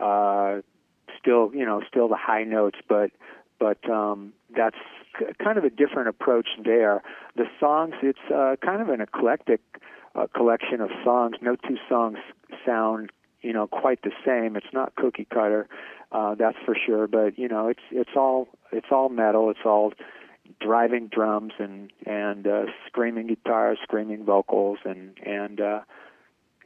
[0.00, 0.60] Uh,
[1.20, 3.10] still, you know, still the high notes, but
[3.58, 4.76] but um, that's
[5.18, 7.02] k- kind of a different approach there.
[7.34, 9.60] The songs, it's uh, kind of an eclectic
[10.14, 11.36] uh, collection of songs.
[11.40, 12.18] No two songs
[12.64, 13.10] sound,
[13.42, 14.54] you know, quite the same.
[14.54, 15.66] It's not cookie cutter,
[16.12, 17.08] uh, that's for sure.
[17.08, 19.50] But you know, it's it's all it's all metal.
[19.50, 19.92] It's all
[20.60, 25.80] driving drums and and uh, screaming guitars, screaming vocals, and and uh,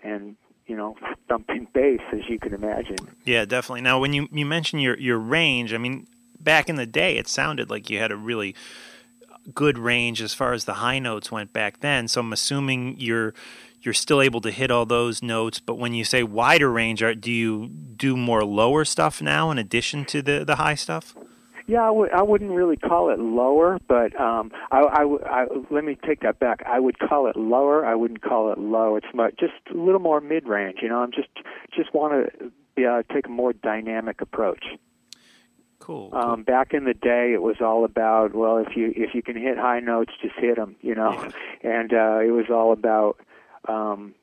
[0.02, 0.36] and
[0.70, 0.96] you know,
[1.28, 2.96] thumping bass, as you can imagine.
[3.24, 3.80] Yeah, definitely.
[3.80, 6.06] Now, when you, you mentioned your, your range, I mean,
[6.38, 8.54] back in the day, it sounded like you had a really
[9.52, 12.06] good range as far as the high notes went back then.
[12.06, 13.34] So I'm assuming you're
[13.82, 15.58] you're still able to hit all those notes.
[15.58, 20.04] But when you say wider range, do you do more lower stuff now in addition
[20.06, 21.16] to the the high stuff?
[21.66, 25.46] Yeah, I w- I wouldn't really call it lower, but um, I, I, w- I,
[25.70, 26.62] let me take that back.
[26.66, 27.84] I would call it lower.
[27.86, 28.96] I wouldn't call it low.
[28.96, 30.78] It's much, just a little more mid-range.
[30.82, 31.28] You know, I'm just
[31.74, 32.30] just want
[32.76, 34.64] to uh, take a more dynamic approach.
[35.78, 36.10] Cool.
[36.12, 39.36] Um, back in the day, it was all about well, if you if you can
[39.36, 40.76] hit high notes, just hit them.
[40.80, 41.12] You know,
[41.62, 43.18] and uh, it was all about
[43.68, 44.14] um,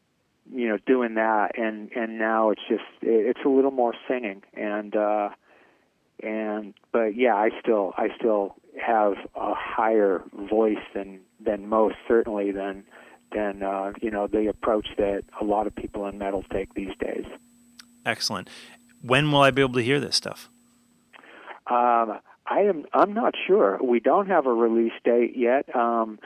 [0.53, 1.57] you know doing that.
[1.57, 4.95] And and now it's just it, it's a little more singing and.
[4.95, 5.29] uh
[6.21, 12.51] and but yeah, I still I still have a higher voice than than most certainly
[12.51, 12.83] than
[13.33, 16.95] than uh, you know the approach that a lot of people in metal take these
[16.99, 17.25] days.
[18.05, 18.49] Excellent.
[19.01, 20.49] When will I be able to hear this stuff?
[21.67, 23.77] Um, I am I'm not sure.
[23.83, 26.19] We don't have a release date yet, um,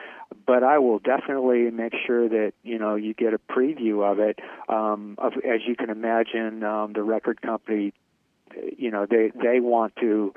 [0.45, 4.39] but I will definitely make sure that you know you get a preview of it.
[4.69, 7.93] Um, of, as you can imagine, um, the record company
[8.77, 10.33] you know they they want to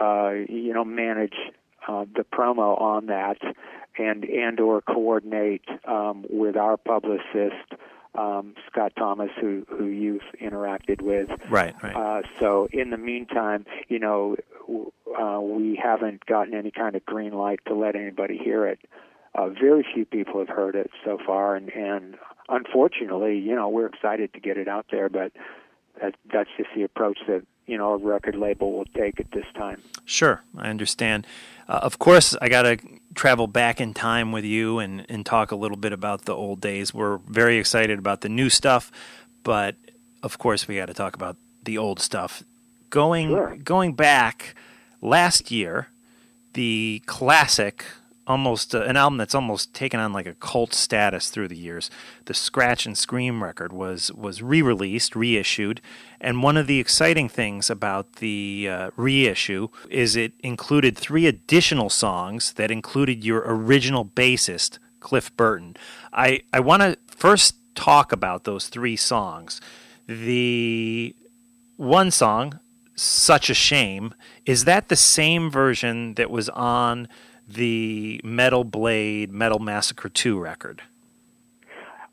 [0.00, 1.34] uh, you know manage
[1.88, 3.38] uh, the promo on that
[3.98, 7.74] and and or coordinate um, with our publicist
[8.14, 11.96] um, Scott Thomas who who you've interacted with Right, right.
[11.96, 14.36] uh, so in the meantime you know
[14.66, 18.78] w- uh, we haven't gotten any kind of green light to let anybody hear it
[19.36, 22.16] uh, very few people have heard it so far, and and
[22.48, 25.32] unfortunately, you know, we're excited to get it out there, but
[26.00, 29.46] that that's just the approach that you know a record label will take at this
[29.54, 29.80] time.
[30.04, 31.26] Sure, I understand.
[31.68, 32.78] Uh, of course, I got to
[33.14, 36.60] travel back in time with you and, and talk a little bit about the old
[36.60, 36.94] days.
[36.94, 38.92] We're very excited about the new stuff,
[39.42, 39.74] but
[40.22, 42.42] of course, we got to talk about the old stuff.
[42.90, 43.56] Going Sure.
[43.56, 44.54] going back
[45.02, 45.88] last year,
[46.52, 47.84] the classic,
[48.26, 51.90] almost uh, an album that's almost taken on like a cult status through the years.
[52.24, 55.80] The Scratch and Scream record was was re-released, reissued,
[56.20, 61.90] and one of the exciting things about the uh, reissue is it included three additional
[61.90, 65.76] songs that included your original bassist Cliff Burton.
[66.12, 69.60] I I want to first talk about those three songs.
[70.06, 71.14] The
[71.76, 72.58] one song,
[72.94, 74.14] Such a Shame,
[74.44, 77.08] is that the same version that was on
[77.46, 80.82] the Metal Blade Metal Massacre 2 record?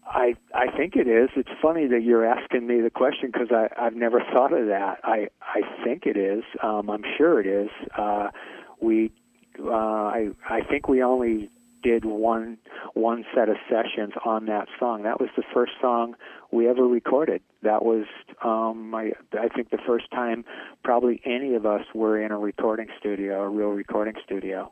[0.05, 1.29] I I think it is.
[1.35, 4.99] It's funny that you're asking me the question because I I've never thought of that.
[5.03, 6.43] I I think it is.
[6.61, 7.69] Um, I'm sure it is.
[7.97, 8.29] Uh,
[8.79, 9.11] we
[9.59, 11.49] uh, I I think we only
[11.81, 12.57] did one
[12.93, 15.03] one set of sessions on that song.
[15.03, 16.15] That was the first song
[16.51, 17.41] we ever recorded.
[17.63, 18.05] That was
[18.43, 20.45] um, I I think the first time
[20.83, 24.71] probably any of us were in a recording studio, a real recording studio.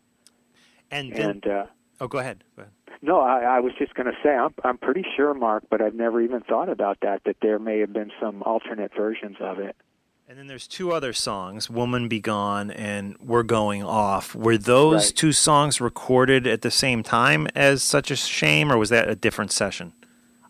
[0.92, 1.66] And, then, And uh,
[2.00, 2.44] oh, go ahead.
[2.56, 2.74] Go ahead.
[3.02, 5.96] no, I, I was just going to say I'm I'm pretty sure, Mark, but I've
[5.96, 7.22] never even thought about that.
[7.26, 9.76] That there may have been some alternate versions of it.
[10.30, 14.34] And then there's two other songs, Woman Be Gone and We're Going Off.
[14.34, 15.16] Were those Right.
[15.18, 19.16] two songs recorded at the same time as Such a Shame, or was that a
[19.16, 19.92] different session?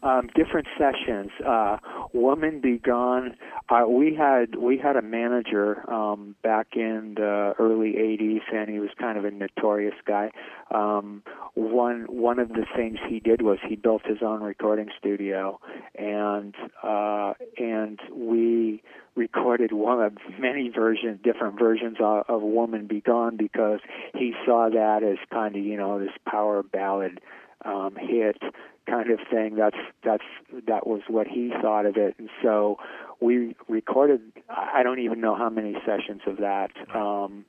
[0.03, 1.29] Um, different sessions.
[1.45, 1.77] Uh,
[2.13, 3.35] Woman Be Gone.
[3.69, 8.79] Uh, we had we had a manager um, back in the early '80s, and he
[8.79, 10.31] was kind of a notorious guy.
[10.71, 11.21] Um,
[11.53, 15.59] one one of the things he did was he built his own recording studio,
[15.95, 18.81] and uh, and we
[19.15, 23.79] recorded one of many versions, different versions of, of "Woman Be Gone" because
[24.15, 27.19] he saw that as kind of you know this power ballad
[27.65, 28.41] um, hit
[28.87, 29.55] kind of thing.
[29.55, 30.23] That's that's
[30.67, 32.77] that was what he thought of it, and so
[33.19, 34.21] we recorded.
[34.49, 36.71] I don't even know how many sessions of that.
[36.95, 37.45] Um,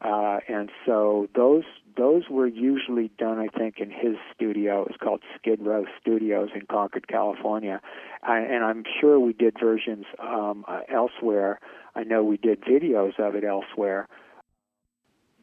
[0.00, 1.64] uh, and so those
[1.96, 4.82] those were usually done, I think, in his studio.
[4.82, 7.80] It was called Skid Row Studios in Concord, California,
[8.22, 11.60] I, and I'm sure we did versions um, uh, elsewhere.
[11.94, 14.08] I know we did videos of it elsewhere,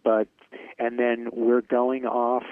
[0.03, 0.27] but
[0.79, 2.45] and then we're going off.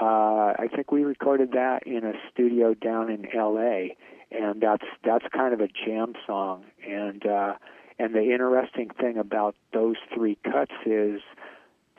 [0.00, 3.96] Uh, I think we recorded that in a studio down in L.A.
[4.30, 6.64] and that's that's kind of a jam song.
[6.86, 7.54] And uh,
[7.98, 11.20] and the interesting thing about those three cuts is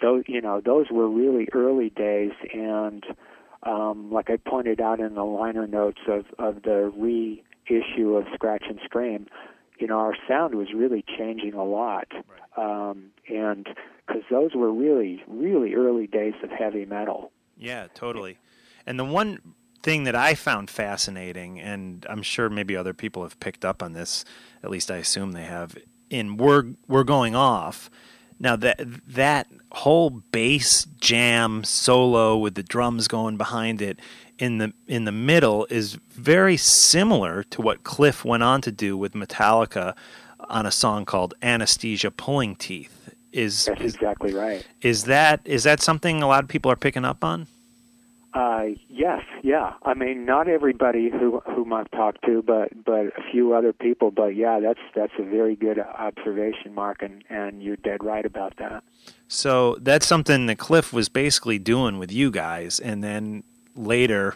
[0.01, 3.05] those you know those were really early days and
[3.65, 8.63] um, like I pointed out in the liner notes of, of the reissue of Scratch
[8.67, 9.27] and Scream,
[9.79, 12.07] you know, our sound was really changing a lot.
[12.57, 13.67] Um, and
[14.05, 17.31] because those were really, really early days of heavy metal.
[17.63, 18.37] Yeah, totally.
[18.85, 19.39] And the one
[19.81, 23.93] thing that I found fascinating, and I'm sure maybe other people have picked up on
[23.93, 24.25] this,
[24.63, 25.77] at least I assume they have,
[26.09, 27.89] in We're, we're Going Off.
[28.39, 33.99] Now, that, that whole bass jam solo with the drums going behind it
[34.37, 38.97] in the, in the middle is very similar to what Cliff went on to do
[38.97, 39.95] with Metallica
[40.49, 42.99] on a song called Anesthesia Pulling Teeth.
[43.31, 44.63] Is, That's exactly right.
[44.81, 47.47] is that is that something a lot of people are picking up on?
[48.33, 49.73] Uh, yes, yeah.
[49.83, 54.09] I mean, not everybody who whom I've talked to, but but a few other people.
[54.09, 58.57] But yeah, that's that's a very good observation, Mark, and and you're dead right about
[58.57, 58.83] that.
[59.27, 63.43] So that's something that Cliff was basically doing with you guys, and then
[63.75, 64.35] later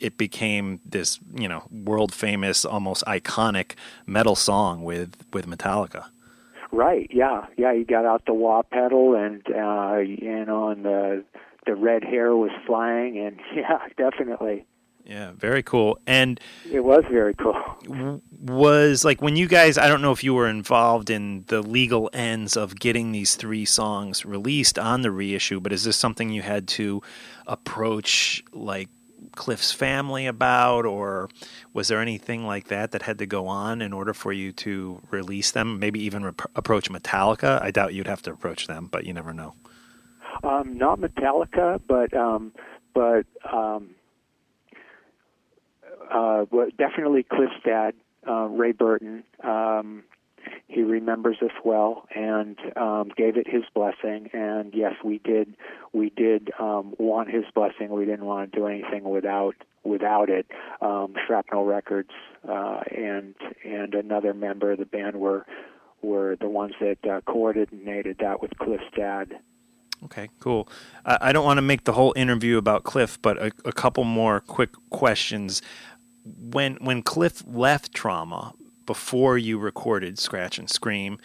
[0.00, 3.72] it became this, you know, world famous, almost iconic
[4.06, 6.06] metal song with with Metallica.
[6.72, 7.08] Right.
[7.12, 7.46] Yeah.
[7.56, 7.72] Yeah.
[7.72, 11.24] You got out the wah pedal, and uh, you know, and the
[11.66, 14.64] the red hair was flying, and yeah, definitely,
[15.04, 15.98] Yeah, very cool.
[16.06, 16.40] And
[16.70, 17.56] it was very cool.
[18.40, 22.08] was like when you guys, I don't know if you were involved in the legal
[22.12, 26.42] ends of getting these three songs released on the reissue, but is this something you
[26.42, 27.02] had to
[27.46, 28.88] approach like
[29.34, 31.28] Cliff's family about, or
[31.72, 35.00] was there anything like that that had to go on in order for you to
[35.10, 35.78] release them?
[35.78, 37.60] Maybe even rep- approach Metallica.
[37.62, 39.54] I doubt you'd have to approach them, but you never know.
[40.42, 42.52] Um, not Metallica, but um,
[42.94, 43.94] but um,
[46.10, 46.44] uh,
[46.78, 47.94] definitely Cliff's dad,
[48.28, 49.24] uh, Ray Burton.
[49.42, 50.04] Um,
[50.68, 54.30] he remembers us well and um, gave it his blessing.
[54.32, 55.54] And yes, we did
[55.92, 57.90] we did um, want his blessing.
[57.90, 60.46] We didn't want to do anything without without it.
[60.80, 62.10] Um, Shrapnel Records
[62.48, 63.34] uh, and
[63.64, 65.46] and another member of the band were
[66.02, 69.32] were the ones that uh, coordinated that with Cliff's dad.
[70.04, 70.68] Okay, cool.
[71.04, 74.40] I don't want to make the whole interview about Cliff, but a, a couple more
[74.40, 75.62] quick questions.
[76.24, 78.52] When when Cliff left Trauma
[78.84, 81.18] before you recorded Scratch and Scream,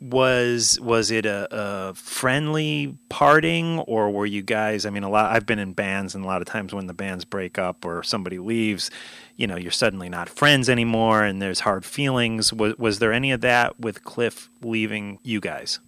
[0.00, 4.84] was was it a, a friendly parting, or were you guys?
[4.84, 5.30] I mean, a lot.
[5.30, 8.02] I've been in bands, and a lot of times when the bands break up or
[8.02, 8.90] somebody leaves,
[9.36, 12.52] you know, you're suddenly not friends anymore, and there's hard feelings.
[12.52, 15.78] Was was there any of that with Cliff leaving you guys?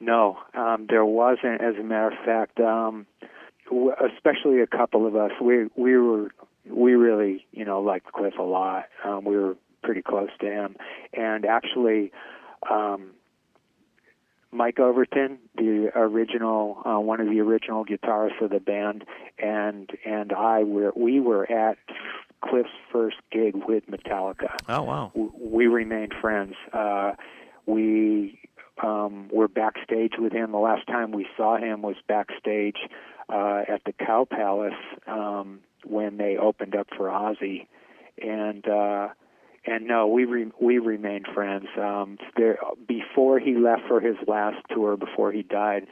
[0.00, 1.60] No, um, there wasn't.
[1.60, 3.06] As a matter of fact, um,
[3.66, 6.30] w- especially a couple of us, we we were
[6.66, 8.84] we really you know liked Cliff a lot.
[9.04, 10.76] Um, we were pretty close to him,
[11.12, 12.12] and actually,
[12.70, 13.10] um,
[14.52, 19.04] Mike Overton, the original uh, one of the original guitarists of the band,
[19.38, 21.76] and and I were we were at
[22.40, 25.10] Cliff's first gig with Metallica Oh wow.
[25.14, 26.54] w- we remained friends.
[26.72, 27.12] Uh,
[27.66, 28.38] we
[28.82, 30.52] um, were backstage with him.
[30.52, 32.76] The last time we saw him was backstage
[33.28, 34.72] uh, at the Cow Palace
[35.06, 37.66] um, when they opened up for Ozzy,
[38.20, 39.08] and uh,
[39.66, 41.66] and no, we re- we remained friends.
[41.78, 45.86] Um, there before he left for his last tour, before he died.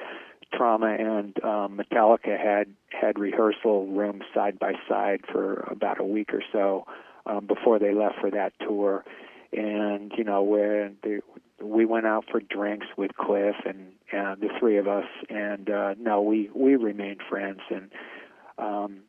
[0.54, 6.32] Trauma and um, Metallica had had rehearsal rooms side by side for about a week
[6.32, 6.86] or so
[7.26, 9.04] um, before they left for that tour,
[9.52, 11.18] and you know where they,
[11.62, 13.92] we went out for drinks with Cliff and,
[14.40, 17.90] the three of us, and uh, no, we we remained friends and
[18.58, 19.00] um,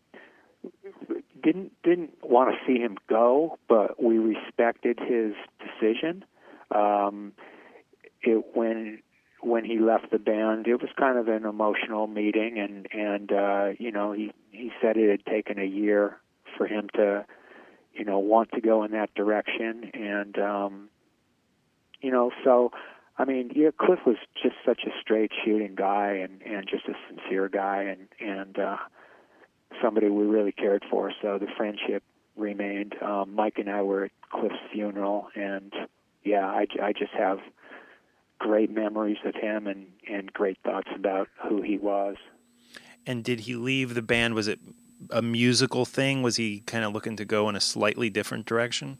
[1.42, 6.26] didn't didn't want to see him go, but we respected his decision.
[6.72, 7.34] Um,
[8.22, 9.02] it when
[9.42, 13.70] when he left the band, it was kind of an emotional meeting, and and uh,
[13.78, 16.18] you know he he said it had taken a year
[16.58, 17.26] for him to
[17.94, 20.90] you know want to go in that direction, and um,
[22.02, 22.72] you know so.
[23.20, 26.94] I mean, yeah, Cliff was just such a straight shooting guy and and just a
[27.10, 28.78] sincere guy and and uh
[29.82, 31.12] somebody we really cared for.
[31.22, 32.04] So the friendship
[32.36, 32.96] remained.
[33.02, 35.74] Um, Mike and I were at Cliff's funeral, and
[36.24, 37.40] yeah, I, I just have
[38.40, 42.16] great memories of him and and great thoughts about who he was.
[43.06, 44.36] And did he leave the band?
[44.36, 44.60] Was it
[45.10, 46.22] a musical thing?
[46.22, 49.00] Was he kind of looking to go in a slightly different direction?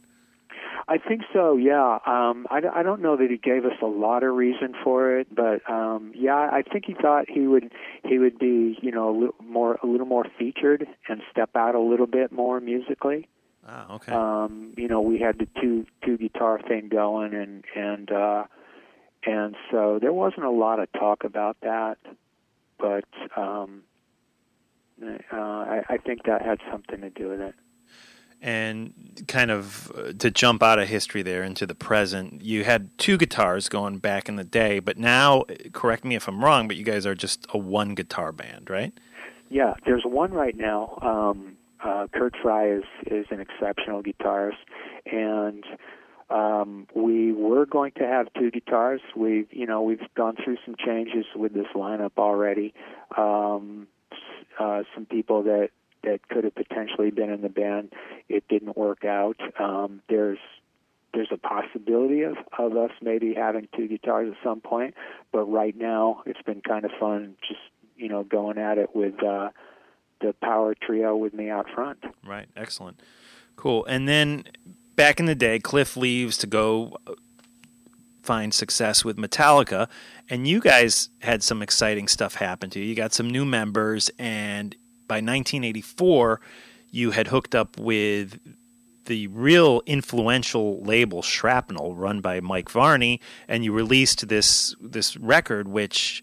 [0.90, 1.58] I think so.
[1.58, 2.00] Yeah.
[2.06, 5.28] Um, I, I don't know that he gave us a lot of reason for it,
[5.34, 7.72] but um, yeah, I think he thought he would
[8.06, 11.76] he would be you know a little more a little more featured and step out
[11.76, 13.28] a little bit more musically.
[13.68, 14.14] Ah, okay.
[14.14, 18.44] Um, you know, we had the two two guitar thing going, and and uh,
[19.26, 21.98] and so there wasn't a lot of talk about that,
[22.80, 23.04] but
[23.36, 23.84] um,
[25.04, 27.56] uh, I, I think that had something to do with it.
[28.48, 28.94] And
[29.28, 33.18] kind of uh, to jump out of history there into the present, you had two
[33.18, 35.44] guitars going back in the day, but now,
[35.74, 38.94] correct me if I'm wrong, but you guys are just a one guitar band, right?
[39.50, 40.98] Yeah, there's one right now.
[41.02, 44.64] Um, uh, Kurt Fry is is an exceptional guitarist,
[45.06, 45.66] and
[46.30, 49.02] um, we were going to have two guitars.
[49.14, 52.74] We've you know we've gone through some changes with this lineup already.
[53.18, 53.88] Um,
[54.58, 55.70] uh, some people that
[56.04, 57.94] that could have potentially been in the band,
[58.30, 59.38] it didn't work out.
[59.60, 60.40] Um, there's
[61.14, 64.94] there's a possibility of, of us maybe having two guitars at some point,
[65.32, 67.62] but right now it's been kind of fun just
[67.96, 69.50] you know going at it with uh,
[70.22, 72.04] the power trio with me out front.
[72.26, 72.48] Right.
[72.56, 73.02] Excellent.
[73.56, 73.86] Cool.
[73.86, 74.46] And then
[74.96, 77.14] back in the day, Cliff leaves to go uh,
[78.22, 79.88] find success with Metallica,
[80.30, 82.86] and you guys had some exciting stuff happen to you.
[82.86, 84.76] You got some new members, and
[85.08, 86.40] by 1984,
[86.92, 88.40] you had hooked up with
[89.06, 95.68] the real influential label Shrapnel, run by Mike Varney, and you released this this record,
[95.68, 96.22] which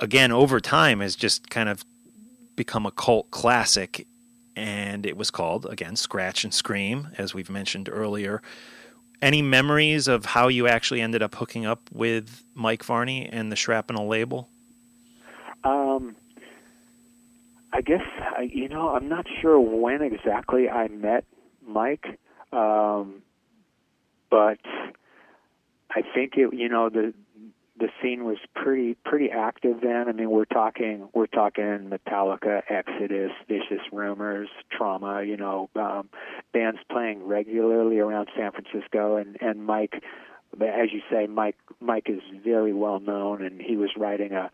[0.00, 1.84] again over time has just kind of
[2.56, 4.06] become a cult classic
[4.54, 8.42] and it was called again Scratch and Scream, as we've mentioned earlier.
[9.20, 13.56] Any memories of how you actually ended up hooking up with Mike Varney and the
[13.56, 14.48] Shrapnel label?
[15.62, 16.16] Um,
[17.72, 21.24] I guess I, you know I'm not sure when exactly I met
[21.66, 22.18] Mike,
[22.52, 23.22] um,
[24.30, 24.58] but
[25.90, 27.14] I think it you know the
[27.78, 30.08] the scene was pretty pretty active then.
[30.08, 36.10] I mean we're talking we're talking Metallica, Exodus, Vicious Rumors, Trauma, you know, um,
[36.52, 40.02] bands playing regularly around San Francisco, and and Mike
[40.60, 44.50] as you say, Mike Mike is very well known, and he was writing a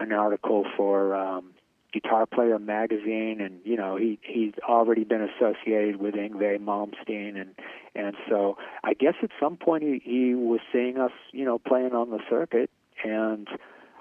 [0.00, 1.52] an article for um,
[1.92, 7.54] Guitar Player magazine, and you know he he's already been associated with Yngwie Malmsteen, and
[7.94, 11.92] and so I guess at some point he he was seeing us, you know, playing
[11.92, 12.70] on the circuit,
[13.04, 13.48] and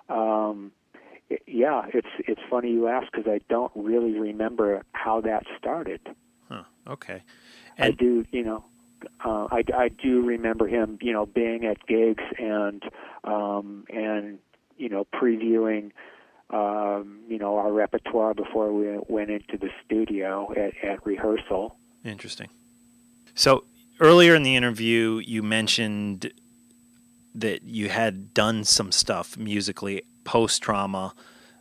[0.09, 0.71] um,
[1.29, 6.01] it- yeah, it's it's funny you ask because I don't really remember how that started.
[6.49, 6.63] Huh.
[6.87, 7.21] Okay.
[7.77, 8.65] I do, you know,
[9.23, 12.83] uh, I, I do remember him, you know, being at gigs and
[13.23, 14.39] um, and
[14.77, 15.91] you know previewing,
[16.49, 21.77] um, you know, our repertoire before we went into the studio at, at rehearsal.
[22.03, 22.49] Interesting.
[23.35, 23.65] So
[23.99, 26.31] earlier in the interview, you mentioned
[27.35, 31.13] that you had done some stuff musically post trauma,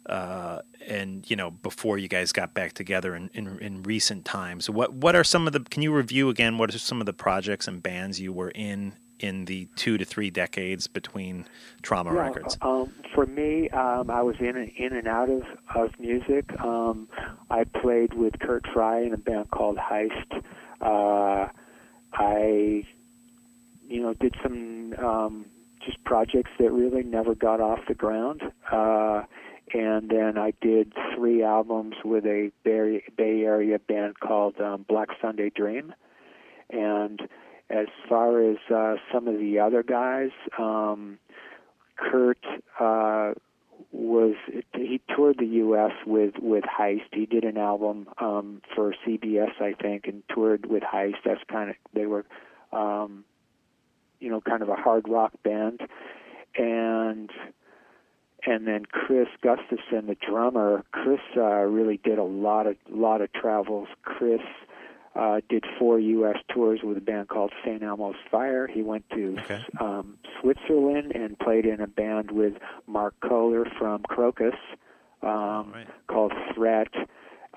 [0.06, 4.70] uh, and you know before you guys got back together in, in in recent times.
[4.70, 5.60] What what are some of the?
[5.60, 6.56] Can you review again?
[6.56, 10.04] What are some of the projects and bands you were in in the two to
[10.04, 11.46] three decades between
[11.82, 12.56] trauma records?
[12.62, 15.42] Um, for me, um, I was in and, in and out of
[15.74, 16.58] of music.
[16.60, 17.08] Um,
[17.50, 20.42] I played with Kurt Fry in a band called Heist.
[20.80, 21.48] Uh,
[22.12, 22.84] I,
[23.88, 25.46] you know, did some um,
[25.84, 28.42] just projects that really never got off the ground.
[28.70, 29.22] Uh,
[29.74, 35.08] and then I did three albums with a Bay, Bay Area band called um, Black
[35.20, 35.94] Sunday Dream.
[36.70, 37.28] And
[37.70, 41.18] as far as uh, some of the other guys, um,
[41.96, 42.44] Kurt
[42.80, 43.34] uh,
[43.92, 44.34] was
[44.74, 45.92] he toured the U.S.
[46.06, 47.12] with with Heist.
[47.12, 51.16] He did an album um, for CBS, I think, and toured with Heist.
[51.24, 52.24] That's kind of they were,
[52.72, 53.24] um,
[54.20, 55.80] you know, kind of a hard rock band,
[56.56, 57.30] and
[58.46, 60.84] and then Chris Gustafson, the drummer.
[60.92, 63.88] Chris uh, really did a lot of lot of travels.
[64.02, 64.40] Chris
[65.18, 66.36] uh, did four U.S.
[66.54, 67.82] tours with a band called St.
[67.82, 68.66] Elmo's Fire.
[68.66, 69.60] He went to Okay.
[69.80, 72.54] um, Switzerland and played in a band with
[72.86, 74.56] Mark Kohler from Krokus
[75.22, 75.88] um, right.
[76.06, 76.88] called Threat.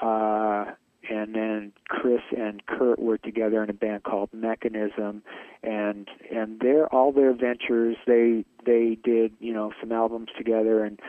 [0.01, 0.65] Uh,
[1.09, 5.23] and then Chris and Kurt were together in a band called Mechanism,
[5.63, 10.99] and and their all their ventures they they did you know some albums together and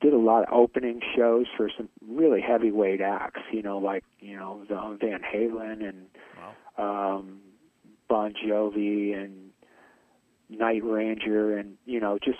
[0.00, 4.36] did a lot of opening shows for some really heavyweight acts you know like you
[4.36, 6.06] know the Van Halen and
[6.78, 7.40] um,
[8.08, 9.50] Bon Jovi and
[10.48, 12.38] Night Ranger, and you know, just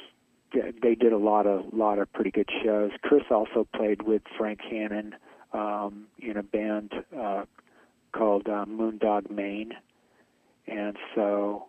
[0.52, 2.90] they did a lot of lot of pretty good shows.
[3.02, 5.14] Chris also played with Frank Hannon
[5.52, 7.44] um, in a band uh,
[8.12, 9.72] called uh, Moondog Mane,
[10.66, 11.66] and so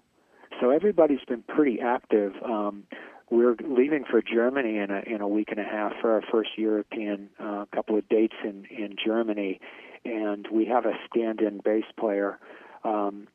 [0.62, 2.34] so everybody's been pretty active.
[2.44, 2.84] Um,
[3.30, 6.52] we're leaving for Germany in a in a week and a half for our first
[6.58, 9.60] European uh, couple of dates in in Germany,
[10.06, 12.40] and we have a stand-in bass player.
[12.84, 13.28] Um,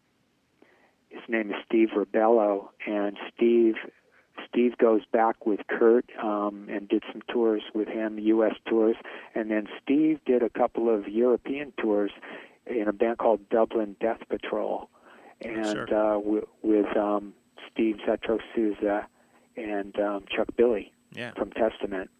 [1.10, 3.74] his name is Steve Robello, and Steve
[4.48, 8.54] Steve goes back with Kurt um, and did some tours with him, U.S.
[8.66, 8.96] tours,
[9.34, 12.10] and then Steve did a couple of European tours
[12.66, 14.88] in a band called Dublin Death Patrol,
[15.42, 15.82] and Sure.
[15.84, 17.34] uh, w- with um,
[17.70, 19.06] Steve Zetro Souza
[19.56, 21.32] and um, Chuck Billy Yeah.
[21.32, 22.10] from Testament.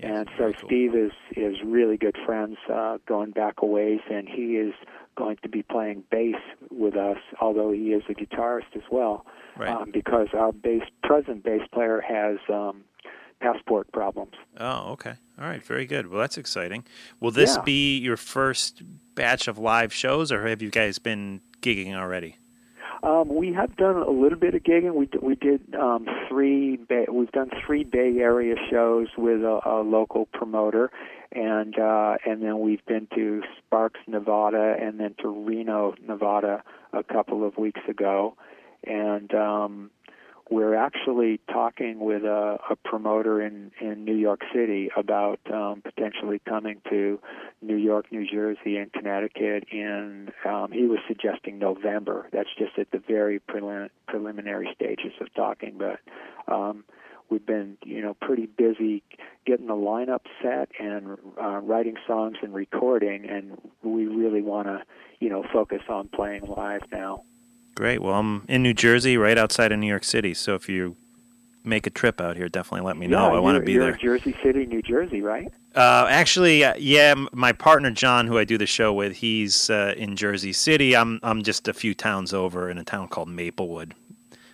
[0.00, 0.68] And so cool.
[0.68, 4.74] Steve is is really good friends uh, going back a ways, and he is
[5.16, 6.34] going to be playing bass
[6.70, 9.24] with us, although he is a guitarist as well,
[9.56, 9.68] Right.
[9.70, 12.82] um, because our bass present bass player has um,
[13.40, 14.32] passport problems.
[14.58, 15.14] Oh, okay.
[15.40, 15.64] All right.
[15.64, 16.08] Very good.
[16.08, 16.84] Well, that's exciting.
[17.20, 17.62] Will this Yeah.
[17.62, 18.82] be your first
[19.14, 22.36] batch of live shows, or have you guys been gigging already?
[23.04, 24.94] Um, we have done a little bit of gigging.
[24.94, 26.76] We we did um, three.
[26.76, 30.90] Bay, we've done three Bay Area shows with a, a local promoter,
[31.30, 36.62] and uh, and then we've been to Sparks, Nevada, and then to Reno, Nevada,
[36.94, 38.36] a couple of weeks ago,
[38.84, 39.90] and um,
[40.50, 46.40] we're actually talking with a, a promoter in in New York City about um, potentially
[46.46, 47.18] coming to
[47.62, 52.28] New York, New Jersey, and Connecticut in, um, he was suggesting November.
[52.32, 56.00] That's just at the very prelim- preliminary stages of talking, but
[56.52, 56.84] um,
[57.30, 59.02] we've been, you know, pretty busy
[59.46, 64.82] getting the lineup set and uh, writing songs and recording, and we really want to,
[65.20, 67.24] you know, focus on playing live now.
[67.74, 68.00] Great.
[68.02, 70.34] Well, I'm in New Jersey, right outside of New York City.
[70.34, 70.96] So if you
[71.64, 73.30] make a trip out here, definitely let me know.
[73.30, 73.96] yeah, I want to be you're there.
[73.96, 75.50] Jersey City, New Jersey, right?
[75.74, 79.94] Uh, actually, uh, yeah, my partner John, who I do the show with, he's uh,
[79.96, 80.94] in Jersey City.
[80.94, 83.94] I'm I'm just a few towns over in a town called Maplewood.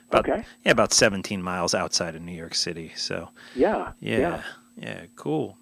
[0.08, 0.44] About, Okay.
[0.64, 2.92] Yeah, about 17 miles outside of New York City.
[2.96, 3.92] So Yeah.
[4.00, 4.42] yeah,
[4.76, 5.56] yeah, cool.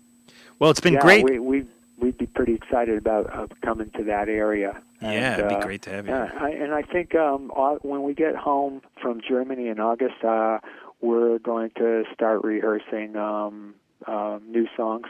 [0.59, 1.24] Well, it's been yeah, great.
[1.24, 1.68] We, we've
[1.99, 4.80] we'd be pretty excited about uh, coming to that area.
[5.01, 6.12] Yeah, And, it'd be uh, great to have you.
[6.12, 7.51] Yeah, I, and I think um,
[7.82, 10.59] when we get home from Germany in August, uh,
[11.01, 13.74] we're going to start rehearsing um,
[14.07, 15.07] uh, new songs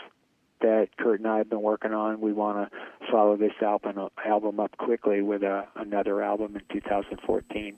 [0.60, 2.20] that Kurt and I have been working on.
[2.20, 2.78] We want to
[3.10, 7.76] follow this album album up quickly with a, another album in 2014,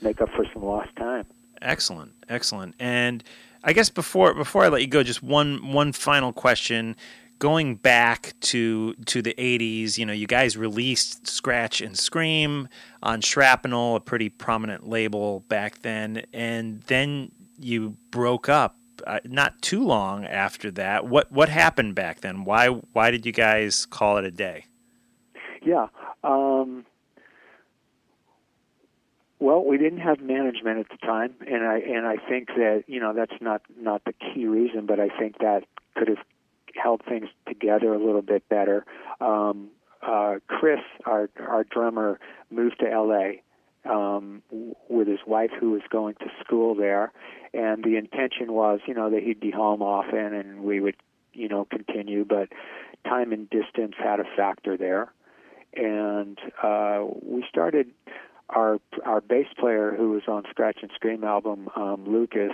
[0.00, 1.26] make up for some lost time.
[1.60, 2.74] Excellent, excellent.
[2.78, 3.22] And
[3.62, 6.96] I guess before before I let you go, just one one final question.
[7.38, 12.68] Going back to to the '80s, you know, you guys released Scratch and Scream
[13.02, 18.76] on Shrapnel, a pretty prominent label back then, and then you broke up
[19.06, 21.06] uh, not too long after that.
[21.06, 22.44] What what happened back then?
[22.44, 24.66] Why why did you guys call it a day?
[25.62, 25.88] Yeah.
[26.22, 26.84] Um,
[29.38, 33.00] well, we didn't have management at the time, and I and I think that you
[33.00, 35.64] know that's not not the key reason, but I think that
[35.96, 36.18] could have
[36.80, 38.84] held things together a little bit better.
[39.20, 39.68] Um,
[40.02, 42.18] uh, Chris, our our drummer,
[42.50, 43.42] moved to L.A.
[43.88, 44.42] Um,
[44.88, 47.12] with his wife, who was going to school there,
[47.52, 50.96] and the intention was, you know, that he'd be home often, and we would,
[51.34, 52.24] you know, continue.
[52.24, 52.48] But
[53.06, 55.12] time and distance had a factor there
[55.76, 57.90] and uh, we started
[58.50, 62.52] our our bass player who was on Scratch and Scream album, um, Lucas,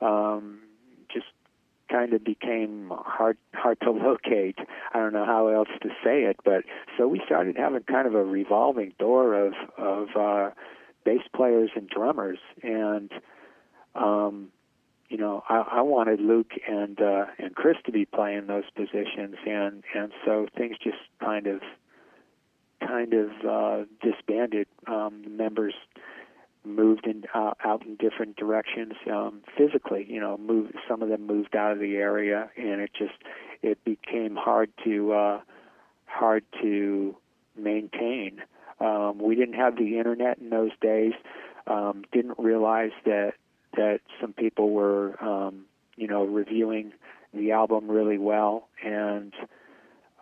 [0.00, 0.60] um,
[1.90, 4.58] kind of became hard hard to locate.
[4.92, 6.64] I don't know how else to say it, but
[6.96, 10.50] so we started having kind of a revolving door of of uh,
[11.04, 13.10] bass players and drummers, and
[13.94, 14.48] um,
[15.08, 19.36] you know, I, I wanted Luke and uh, and Chris to be playing those positions,
[19.46, 21.60] and and so things just kind of
[22.80, 24.66] kind of uh, disbanded.
[24.86, 25.74] Um, the members
[26.66, 30.06] moved in uh, out in different directions um, physically.
[30.08, 33.14] You know, moved some of them moved out of the area, and it just
[33.62, 35.40] it became hard to uh,
[36.06, 37.16] hard to
[37.56, 38.42] maintain.
[38.80, 41.14] Um, we didn't have the internet in those days.
[41.66, 43.34] Um, didn't realize that
[43.76, 45.64] that some people were um,
[45.96, 46.92] you know reviewing
[47.34, 49.34] the album really well and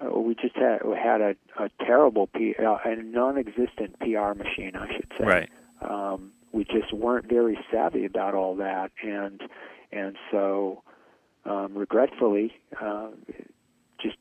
[0.01, 4.93] uh, we just had had a, a terrible P, uh, a non-existent PR machine, I
[4.93, 5.25] should say.
[5.25, 5.51] Right.
[5.81, 9.43] Um, we just weren't very savvy about all that, and
[9.91, 10.83] and so
[11.45, 13.09] um, regretfully, uh,
[14.01, 14.17] just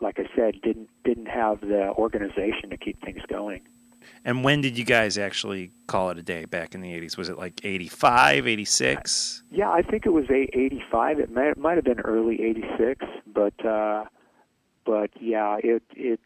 [0.00, 3.60] like I said, didn't didn't have the organization to keep things going.
[4.24, 7.16] And when did you guys actually call it a day back in the 80s?
[7.16, 9.42] Was it like 85, 86?
[9.50, 11.20] Yeah, I think it was 85.
[11.20, 14.04] It might, it might have been early 86, but uh,
[14.86, 16.20] but yeah, it it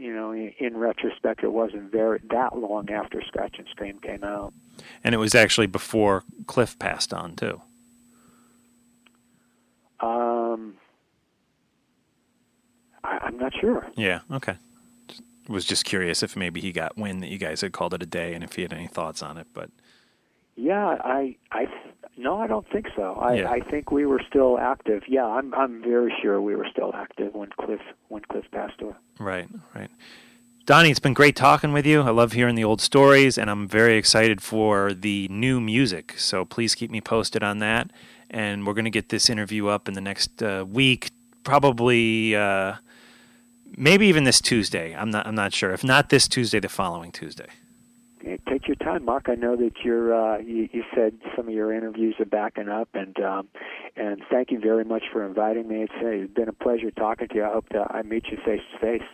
[0.00, 4.52] you know in, retrospect it wasn't very that long after Scratch and Scream came out.
[5.04, 7.60] And it was actually before Cliff passed on, too.
[10.00, 10.74] Um,
[13.04, 13.86] I, I'm not sure.
[13.96, 14.56] Yeah, okay.
[15.08, 18.02] Just- Was just curious if maybe he got wind that you guys had called it
[18.02, 19.70] a day and if he had any thoughts on it, but
[20.56, 21.66] Yeah, I I
[22.20, 23.14] no, I don't think so.
[23.14, 23.50] I Yeah.
[23.50, 25.02] I think we were still active.
[25.08, 28.94] Yeah, I'm I'm very sure we were still active when Cliff when Cliff passed away.
[29.18, 29.90] right, right.
[30.66, 32.02] Donnie, it's been great talking with you.
[32.02, 36.14] I love hearing the old stories, and I'm very excited for the new music.
[36.16, 37.90] So please keep me posted on that.
[38.30, 41.10] And we're going to get this interview up in the next uh, week,
[41.42, 42.74] probably, uh,
[43.76, 44.94] maybe even this Tuesday.
[44.94, 45.72] I'm not, I'm not sure.
[45.72, 47.48] If not this Tuesday, the following Tuesday.
[48.22, 49.26] Take your time, Mark.
[49.28, 52.88] I know that you're uh, you, you said some of your interviews are backing up,
[52.94, 53.48] and um,
[53.96, 55.82] and thank you very much for inviting me.
[55.82, 57.44] It's, it's been a pleasure talking to you.
[57.44, 59.08] I hope that I meet you face to face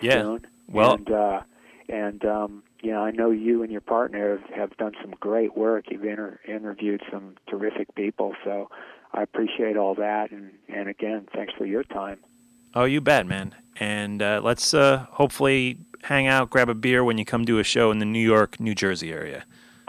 [0.00, 0.22] Yeah.
[0.22, 0.46] soon.
[0.68, 1.40] Well- and uh,
[1.88, 5.56] and um, you know, I know you and your partner have, have done some great
[5.56, 5.86] work.
[5.90, 8.70] You've inter- interviewed some terrific people, so
[9.12, 10.30] I appreciate all that.
[10.30, 12.18] And and again, thanks for your time.
[12.74, 13.54] Oh, you bet, man.
[13.78, 17.64] And uh, let's uh, hopefully hang out, grab a beer when you come to a
[17.64, 19.44] show in the New York, New Jersey area.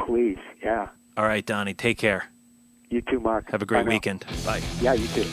[0.05, 0.89] Please, yeah.
[1.17, 2.25] All right, Donnie, take care.
[2.89, 3.51] You too, Mark.
[3.51, 4.25] Have a great Bye weekend.
[4.45, 4.61] Bye.
[4.81, 5.25] Yeah, you too.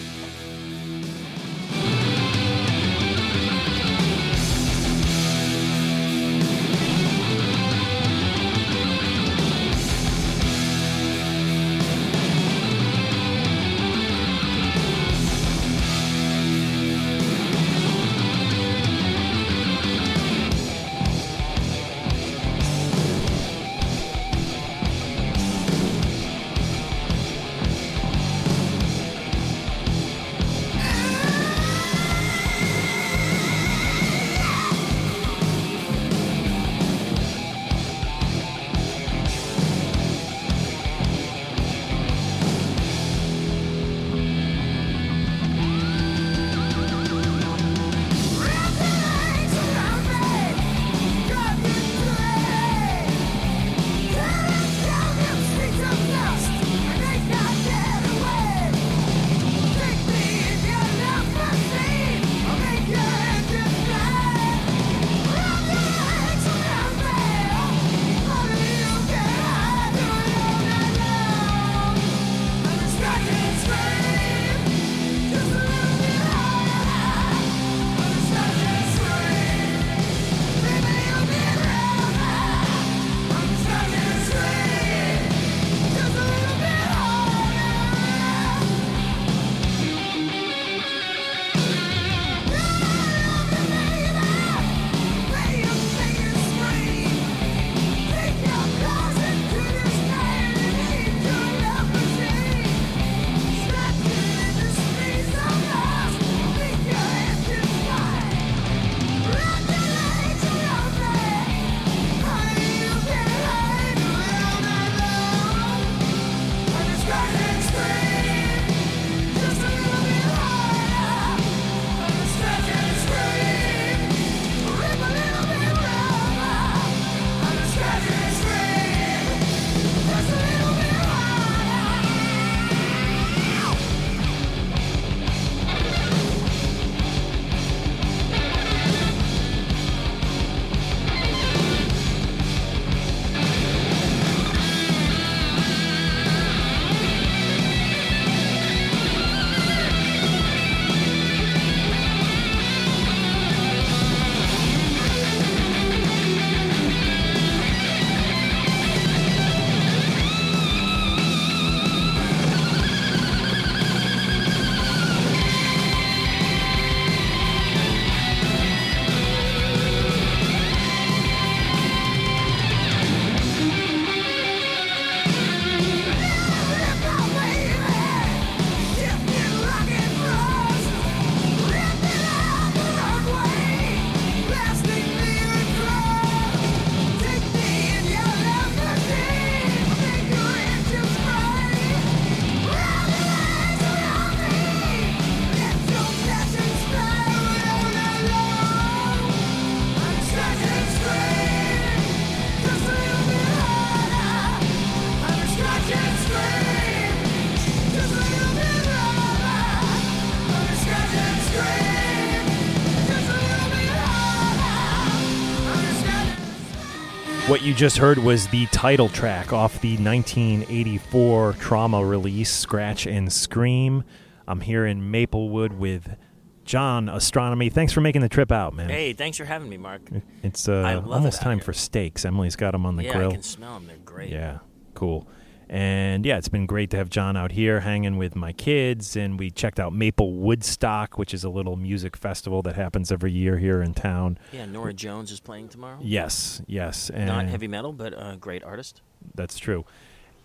[217.71, 224.03] You just heard was the title track off the 1984 Trauma release, Scratch and Scream.
[224.49, 226.17] I'm here in Maplewood with
[226.65, 227.73] John Ostronomy.
[227.73, 228.91] Thanks for making the trip out, man.
[228.91, 230.03] Hey, thanks for having me, Mark.
[230.43, 231.67] It's uh, love it almost time here.
[231.67, 232.25] for steaks.
[232.25, 233.29] Emily's got them on the yeah, grill.
[233.29, 233.87] I can smell them.
[233.87, 234.31] They're great.
[234.31, 234.59] Yeah,
[234.95, 235.29] cool.
[235.73, 239.15] And yeah, it's been great to have John out here hanging with my kids.
[239.15, 243.57] And we checked out Maplewoodstock, which is a little music festival that happens every year
[243.57, 244.37] here in town.
[244.51, 245.99] Yeah, Norah Jones is playing tomorrow.
[246.03, 247.09] Yes, yes.
[247.09, 249.01] And Not heavy metal, but a great artist.
[249.37, 249.85] That's true.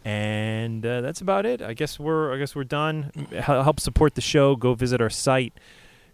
[0.04, 1.60] And uh, that's about it.
[1.64, 3.12] I guess we're I guess we're done.
[3.32, 4.56] Hel- Help support the show.
[4.56, 5.54] Go visit our site.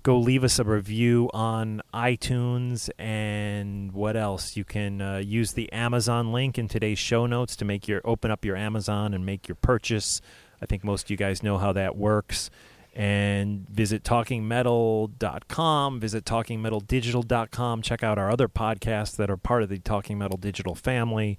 [0.03, 4.57] Go leave us a review on iTunes and what else?
[4.57, 8.31] You can uh, use the Amazon link in today's show notes to make your open
[8.31, 10.19] up your Amazon and make your purchase.
[10.59, 12.49] I think most of you guys know how that works.
[12.95, 19.77] And visit talkingmetal.com, visit talkingmetaldigital.com, check out our other podcasts that are part of the
[19.79, 21.37] Talking Metal Digital family.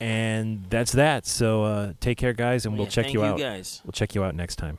[0.00, 1.26] And that's that.
[1.26, 3.38] So uh, take care, guys, and we'll Yeah, check you you, out.
[3.38, 3.80] guys.
[3.84, 4.78] We'll check you out next time.